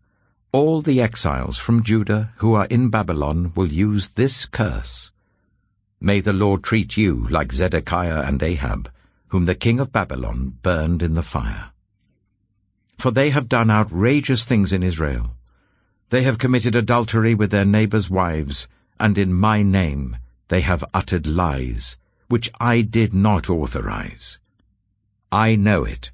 all 0.52 0.82
the 0.82 1.00
exiles 1.00 1.58
from 1.58 1.84
Judah 1.84 2.34
who 2.38 2.56
are 2.56 2.66
in 2.66 2.90
Babylon 2.90 3.52
will 3.56 3.68
use 3.68 4.10
this 4.10 4.48
curse. 4.48 5.12
May 6.02 6.22
the 6.22 6.34
Lord 6.34 6.64
treat 6.64 6.98
you 6.98 7.28
like 7.30 7.54
Zedekiah 7.54 8.24
and 8.26 8.42
Ahab, 8.42 8.92
whom 9.28 9.46
the 9.46 9.54
king 9.54 9.80
of 9.80 9.92
Babylon 9.92 10.58
burned 10.64 11.04
in 11.04 11.14
the 11.14 11.22
fire. 11.22 11.70
For 12.98 13.12
they 13.12 13.30
have 13.30 13.48
done 13.48 13.70
outrageous 13.70 14.44
things 14.44 14.74
in 14.74 14.82
Israel. 14.82 15.36
They 16.10 16.24
have 16.24 16.40
committed 16.40 16.76
adultery 16.76 17.36
with 17.36 17.52
their 17.52 17.66
neighbors' 17.66 18.10
wives, 18.10 18.68
and 19.00 19.20
in 19.20 19.34
my 19.34 19.62
name 19.62 20.18
they 20.48 20.62
have 20.62 20.84
uttered 20.96 21.28
lies, 21.28 21.98
which 22.28 22.50
I 22.60 22.82
did 22.82 23.14
not 23.14 23.52
authorize. 23.52 24.40
I 25.32 25.56
know 25.56 25.84
it, 25.84 26.12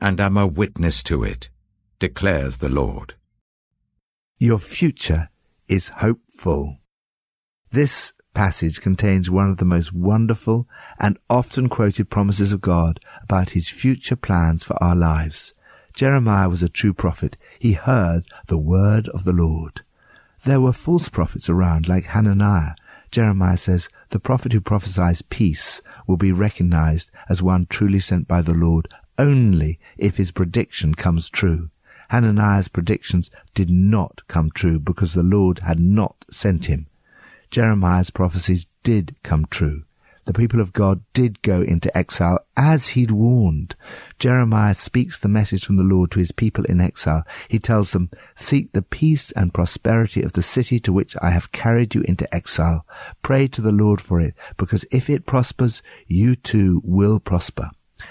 and 0.00 0.18
am 0.18 0.36
a 0.36 0.46
witness 0.46 1.04
to 1.04 1.22
it, 1.22 1.50
declares 2.00 2.56
the 2.56 2.68
Lord. 2.68 3.14
Your 4.42 4.58
future 4.58 5.28
is 5.68 5.88
hopeful. 5.88 6.78
This 7.72 8.14
passage 8.32 8.80
contains 8.80 9.28
one 9.28 9.50
of 9.50 9.58
the 9.58 9.66
most 9.66 9.92
wonderful 9.92 10.66
and 10.98 11.18
often 11.28 11.68
quoted 11.68 12.08
promises 12.08 12.50
of 12.50 12.62
God 12.62 13.00
about 13.22 13.50
his 13.50 13.68
future 13.68 14.16
plans 14.16 14.64
for 14.64 14.82
our 14.82 14.96
lives. 14.96 15.52
Jeremiah 15.92 16.48
was 16.48 16.62
a 16.62 16.70
true 16.70 16.94
prophet. 16.94 17.36
He 17.58 17.74
heard 17.74 18.24
the 18.46 18.56
word 18.56 19.10
of 19.10 19.24
the 19.24 19.34
Lord. 19.34 19.82
There 20.46 20.62
were 20.62 20.72
false 20.72 21.10
prophets 21.10 21.50
around 21.50 21.86
like 21.86 22.06
Hananiah. 22.06 22.76
Jeremiah 23.10 23.58
says, 23.58 23.90
the 24.08 24.18
prophet 24.18 24.54
who 24.54 24.62
prophesies 24.62 25.20
peace 25.20 25.82
will 26.06 26.16
be 26.16 26.32
recognized 26.32 27.10
as 27.28 27.42
one 27.42 27.66
truly 27.66 28.00
sent 28.00 28.26
by 28.26 28.40
the 28.40 28.54
Lord 28.54 28.88
only 29.18 29.78
if 29.98 30.16
his 30.16 30.30
prediction 30.30 30.94
comes 30.94 31.28
true. 31.28 31.68
Hananiah's 32.10 32.68
predictions 32.68 33.30
did 33.54 33.70
not 33.70 34.22
come 34.28 34.50
true 34.50 34.78
because 34.78 35.14
the 35.14 35.22
Lord 35.22 35.60
had 35.60 35.78
not 35.78 36.24
sent 36.30 36.66
him. 36.66 36.86
Jeremiah's 37.50 38.10
prophecies 38.10 38.66
did 38.82 39.16
come 39.22 39.46
true. 39.46 39.84
The 40.26 40.34
people 40.34 40.60
of 40.60 40.72
God 40.72 41.02
did 41.12 41.40
go 41.42 41.62
into 41.62 41.96
exile 41.96 42.40
as 42.56 42.88
he'd 42.88 43.10
warned. 43.10 43.74
Jeremiah 44.18 44.74
speaks 44.74 45.18
the 45.18 45.28
message 45.28 45.64
from 45.64 45.76
the 45.76 45.82
Lord 45.82 46.10
to 46.10 46.18
his 46.18 46.30
people 46.30 46.64
in 46.64 46.80
exile. 46.80 47.24
He 47.48 47.58
tells 47.58 47.92
them, 47.92 48.10
Seek 48.36 48.72
the 48.72 48.82
peace 48.82 49.32
and 49.32 49.54
prosperity 49.54 50.22
of 50.22 50.34
the 50.34 50.42
city 50.42 50.78
to 50.80 50.92
which 50.92 51.16
I 51.22 51.30
have 51.30 51.52
carried 51.52 51.94
you 51.94 52.02
into 52.02 52.32
exile. 52.34 52.86
Pray 53.22 53.46
to 53.48 53.60
the 53.60 53.72
Lord 53.72 54.00
for 54.00 54.20
it, 54.20 54.34
because 54.56 54.84
if 54.90 55.08
it 55.08 55.26
prospers, 55.26 55.82
you 56.06 56.36
too 56.36 56.82
will 56.84 57.18
prosper. 57.18 57.70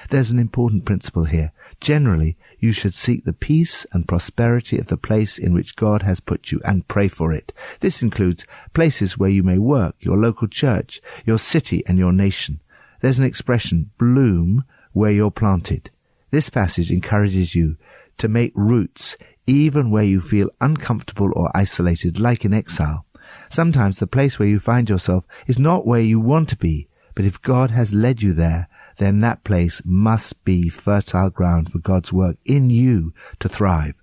There's 0.10 0.32
an 0.32 0.40
important 0.40 0.86
principle 0.86 1.26
here. 1.26 1.52
Generally, 1.82 2.38
you 2.60 2.74
should 2.74 2.94
seek 2.94 3.24
the 3.24 3.34
peace 3.34 3.86
and 3.94 4.08
prosperity 4.08 4.78
of 4.78 4.88
the 4.88 4.98
place 4.98 5.38
in 5.38 5.54
which 5.54 5.78
God 5.78 6.02
has 6.02 6.20
put 6.20 6.52
you 6.52 6.60
and 6.66 6.88
pray 6.88 7.08
for 7.08 7.32
it. 7.32 7.54
This 7.80 8.02
includes 8.02 8.46
places 8.74 9.18
where 9.18 9.30
you 9.30 9.44
may 9.44 9.58
work, 9.58 9.96
your 10.00 10.18
local 10.18 10.48
church, 10.48 11.02
your 11.26 11.40
city 11.40 11.84
and 11.88 11.98
your 11.98 12.12
nation. 12.12 12.60
There's 13.02 13.20
an 13.20 13.26
expression, 13.26 13.92
bloom 13.98 14.66
where 14.92 15.12
you're 15.12 15.32
planted. 15.32 15.90
This 16.32 16.50
passage 16.50 16.92
encourages 16.92 17.56
you 17.56 17.78
to 18.18 18.28
make 18.28 18.52
roots 18.56 19.16
even 19.48 19.90
where 19.90 20.04
you 20.04 20.22
feel 20.22 20.50
uncomfortable 20.62 21.32
or 21.36 21.50
isolated, 21.56 22.20
like 22.20 22.46
in 22.46 22.54
exile. 22.54 23.06
Sometimes 23.50 23.98
the 23.98 24.08
place 24.08 24.38
where 24.38 24.48
you 24.48 24.60
find 24.60 24.90
yourself 24.90 25.26
is 25.48 25.58
not 25.58 25.88
where 25.88 26.02
you 26.02 26.20
want 26.20 26.50
to 26.50 26.58
be, 26.58 26.88
but 27.16 27.26
if 27.26 27.42
God 27.42 27.72
has 27.72 27.94
led 27.94 28.22
you 28.22 28.34
there, 28.34 28.68
then 29.00 29.20
that 29.22 29.44
place 29.44 29.82
must 29.84 30.44
be 30.46 30.70
fertile 30.70 31.30
ground 31.30 31.72
for 31.72 31.80
God's 31.80 32.14
work 32.14 32.38
in 32.46 32.70
you 32.70 33.14
to 33.40 33.50
thrive. 33.50 33.96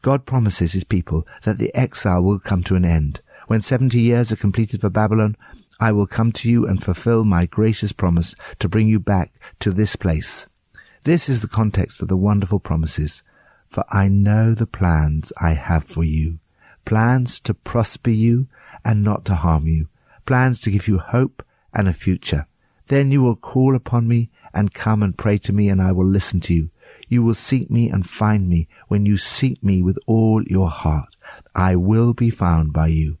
God 0.00 0.24
promises 0.24 0.72
his 0.72 0.84
people 0.84 1.26
that 1.42 1.58
the 1.58 1.74
exile 1.74 2.22
will 2.22 2.38
come 2.38 2.62
to 2.64 2.76
an 2.76 2.84
end. 2.84 3.20
When 3.48 3.60
seventy 3.60 4.00
years 4.00 4.30
are 4.30 4.36
completed 4.36 4.80
for 4.80 4.90
Babylon, 4.90 5.36
I 5.80 5.92
will 5.92 6.06
come 6.06 6.32
to 6.32 6.50
you 6.50 6.66
and 6.66 6.82
fulfill 6.82 7.24
my 7.24 7.46
gracious 7.46 7.92
promise 7.92 8.34
to 8.60 8.68
bring 8.68 8.88
you 8.88 8.98
back 8.98 9.32
to 9.60 9.70
this 9.70 9.96
place. 9.96 10.46
This 11.04 11.28
is 11.28 11.40
the 11.40 11.48
context 11.48 12.00
of 12.00 12.08
the 12.08 12.16
wonderful 12.16 12.60
promises. 12.60 13.22
For 13.66 13.84
I 13.90 14.08
know 14.08 14.54
the 14.54 14.66
plans 14.66 15.32
I 15.40 15.50
have 15.50 15.84
for 15.84 16.04
you, 16.04 16.38
plans 16.84 17.38
to 17.40 17.54
prosper 17.54 18.10
you 18.10 18.46
and 18.84 19.02
not 19.02 19.24
to 19.26 19.34
harm 19.34 19.66
you, 19.66 19.88
plans 20.26 20.60
to 20.62 20.70
give 20.70 20.88
you 20.88 20.98
hope 20.98 21.44
and 21.74 21.88
a 21.88 21.92
future. 21.92 22.46
Then 22.88 23.10
you 23.10 23.22
will 23.22 23.36
call 23.36 23.74
upon 23.74 24.08
me 24.08 24.30
and 24.52 24.74
come 24.74 25.02
and 25.02 25.16
pray 25.16 25.38
to 25.38 25.52
me 25.52 25.68
and 25.68 25.80
I 25.80 25.92
will 25.92 26.06
listen 26.06 26.40
to 26.40 26.54
you. 26.54 26.70
You 27.08 27.22
will 27.22 27.34
seek 27.34 27.70
me 27.70 27.88
and 27.90 28.08
find 28.08 28.48
me 28.48 28.68
when 28.88 29.06
you 29.06 29.16
seek 29.16 29.62
me 29.62 29.82
with 29.82 29.98
all 30.06 30.42
your 30.44 30.68
heart. 30.68 31.14
I 31.54 31.76
will 31.76 32.12
be 32.14 32.30
found 32.30 32.72
by 32.72 32.88
you. 32.88 33.18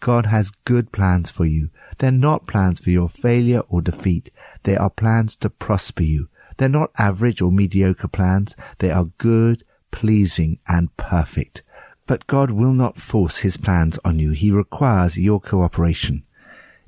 God 0.00 0.26
has 0.26 0.50
good 0.64 0.92
plans 0.92 1.30
for 1.30 1.44
you. 1.44 1.70
They're 1.98 2.10
not 2.10 2.46
plans 2.46 2.80
for 2.80 2.90
your 2.90 3.08
failure 3.08 3.62
or 3.68 3.80
defeat. 3.80 4.30
They 4.64 4.76
are 4.76 4.90
plans 4.90 5.36
to 5.36 5.50
prosper 5.50 6.02
you. 6.02 6.28
They're 6.56 6.68
not 6.68 6.90
average 6.98 7.40
or 7.40 7.50
mediocre 7.50 8.08
plans. 8.08 8.54
They 8.78 8.90
are 8.90 9.06
good, 9.18 9.64
pleasing, 9.90 10.58
and 10.68 10.94
perfect. 10.96 11.62
But 12.06 12.26
God 12.26 12.50
will 12.50 12.72
not 12.72 12.98
force 12.98 13.38
his 13.38 13.56
plans 13.56 13.98
on 14.04 14.18
you. 14.18 14.30
He 14.30 14.50
requires 14.50 15.16
your 15.16 15.40
cooperation. 15.40 16.25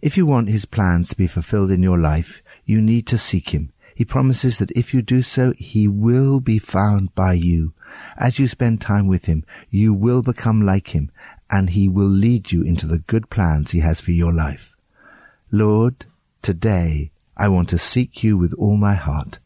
If 0.00 0.16
you 0.16 0.26
want 0.26 0.48
his 0.48 0.64
plans 0.64 1.08
to 1.08 1.16
be 1.16 1.26
fulfilled 1.26 1.72
in 1.72 1.82
your 1.82 1.98
life, 1.98 2.40
you 2.64 2.80
need 2.80 3.06
to 3.08 3.18
seek 3.18 3.50
him. 3.50 3.72
He 3.96 4.04
promises 4.04 4.58
that 4.58 4.70
if 4.72 4.94
you 4.94 5.02
do 5.02 5.22
so, 5.22 5.52
he 5.58 5.88
will 5.88 6.38
be 6.38 6.60
found 6.60 7.12
by 7.16 7.32
you. 7.32 7.72
As 8.16 8.38
you 8.38 8.46
spend 8.46 8.80
time 8.80 9.08
with 9.08 9.24
him, 9.24 9.44
you 9.70 9.92
will 9.92 10.22
become 10.22 10.62
like 10.62 10.88
him, 10.94 11.10
and 11.50 11.70
he 11.70 11.88
will 11.88 12.08
lead 12.08 12.52
you 12.52 12.62
into 12.62 12.86
the 12.86 13.00
good 13.00 13.28
plans 13.28 13.72
he 13.72 13.80
has 13.80 14.00
for 14.00 14.12
your 14.12 14.32
life. 14.32 14.76
Lord, 15.50 16.06
today 16.42 17.10
I 17.36 17.48
want 17.48 17.68
to 17.70 17.78
seek 17.78 18.22
you 18.22 18.36
with 18.36 18.54
all 18.54 18.76
my 18.76 18.94
heart. 18.94 19.40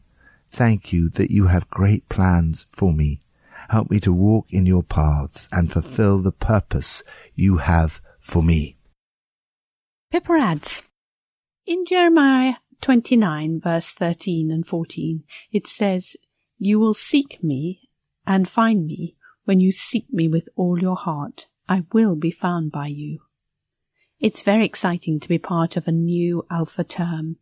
Thank 0.51 0.93
you 0.93 1.09
that 1.09 1.31
you 1.31 1.47
have 1.47 1.67
great 1.71 2.07
plans 2.09 2.67
for 2.71 2.93
me. 2.93 3.21
Help 3.69 3.89
me 3.89 3.99
to 4.01 4.13
walk 4.13 4.45
in 4.51 4.67
your 4.67 4.83
paths 4.83 5.49
and 5.51 5.73
fulfill 5.73 6.19
the 6.19 6.31
purpose 6.31 7.01
you 7.33 7.57
have 7.57 8.01
for 8.19 8.43
me. 8.43 8.75
Pippa 10.13 10.33
adds, 10.33 10.83
In 11.65 11.87
Jeremiah 11.87 12.57
29 12.81 13.59
verse 13.59 13.95
13 13.95 14.51
and 14.51 14.63
14, 14.63 15.23
it 15.51 15.65
says, 15.65 16.15
You 16.59 16.77
will 16.77 16.93
seek 16.93 17.43
me 17.43 17.89
and 18.27 18.47
find 18.47 18.85
me 18.85 19.15
when 19.45 19.59
you 19.59 19.71
seek 19.71 20.13
me 20.13 20.27
with 20.27 20.49
all 20.55 20.79
your 20.79 20.97
heart. 20.97 21.47
I 21.67 21.85
will 21.93 22.15
be 22.15 22.29
found 22.29 22.71
by 22.71 22.89
you. 22.89 23.21
It's 24.19 24.43
very 24.43 24.67
exciting 24.67 25.19
to 25.19 25.27
be 25.27 25.39
part 25.39 25.77
of 25.77 25.87
a 25.87 25.91
new 25.91 26.45
Alpha 26.51 26.83
term. 26.83 27.37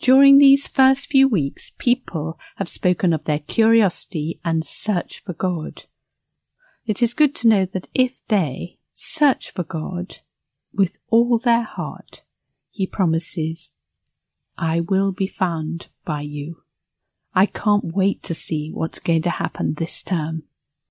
During 0.00 0.38
these 0.38 0.66
first 0.66 1.08
few 1.08 1.28
weeks, 1.28 1.70
people 1.78 2.40
have 2.56 2.68
spoken 2.68 3.12
of 3.12 3.22
their 3.22 3.38
curiosity 3.38 4.40
and 4.44 4.64
search 4.64 5.22
for 5.24 5.32
God. 5.32 5.84
It 6.86 7.02
is 7.02 7.14
good 7.14 7.36
to 7.36 7.48
know 7.48 7.66
that 7.66 7.86
if 7.94 8.20
they 8.26 8.80
search 8.94 9.52
for 9.52 9.62
God, 9.62 10.22
with 10.76 10.98
all 11.08 11.38
their 11.38 11.62
heart, 11.62 12.22
he 12.70 12.86
promises, 12.86 13.70
I 14.58 14.80
will 14.80 15.12
be 15.12 15.26
found 15.26 15.88
by 16.04 16.22
you. 16.22 16.62
I 17.34 17.46
can't 17.46 17.94
wait 17.94 18.22
to 18.24 18.34
see 18.34 18.70
what's 18.72 18.98
going 18.98 19.22
to 19.22 19.30
happen 19.30 19.74
this 19.74 20.02
term. 20.02 20.44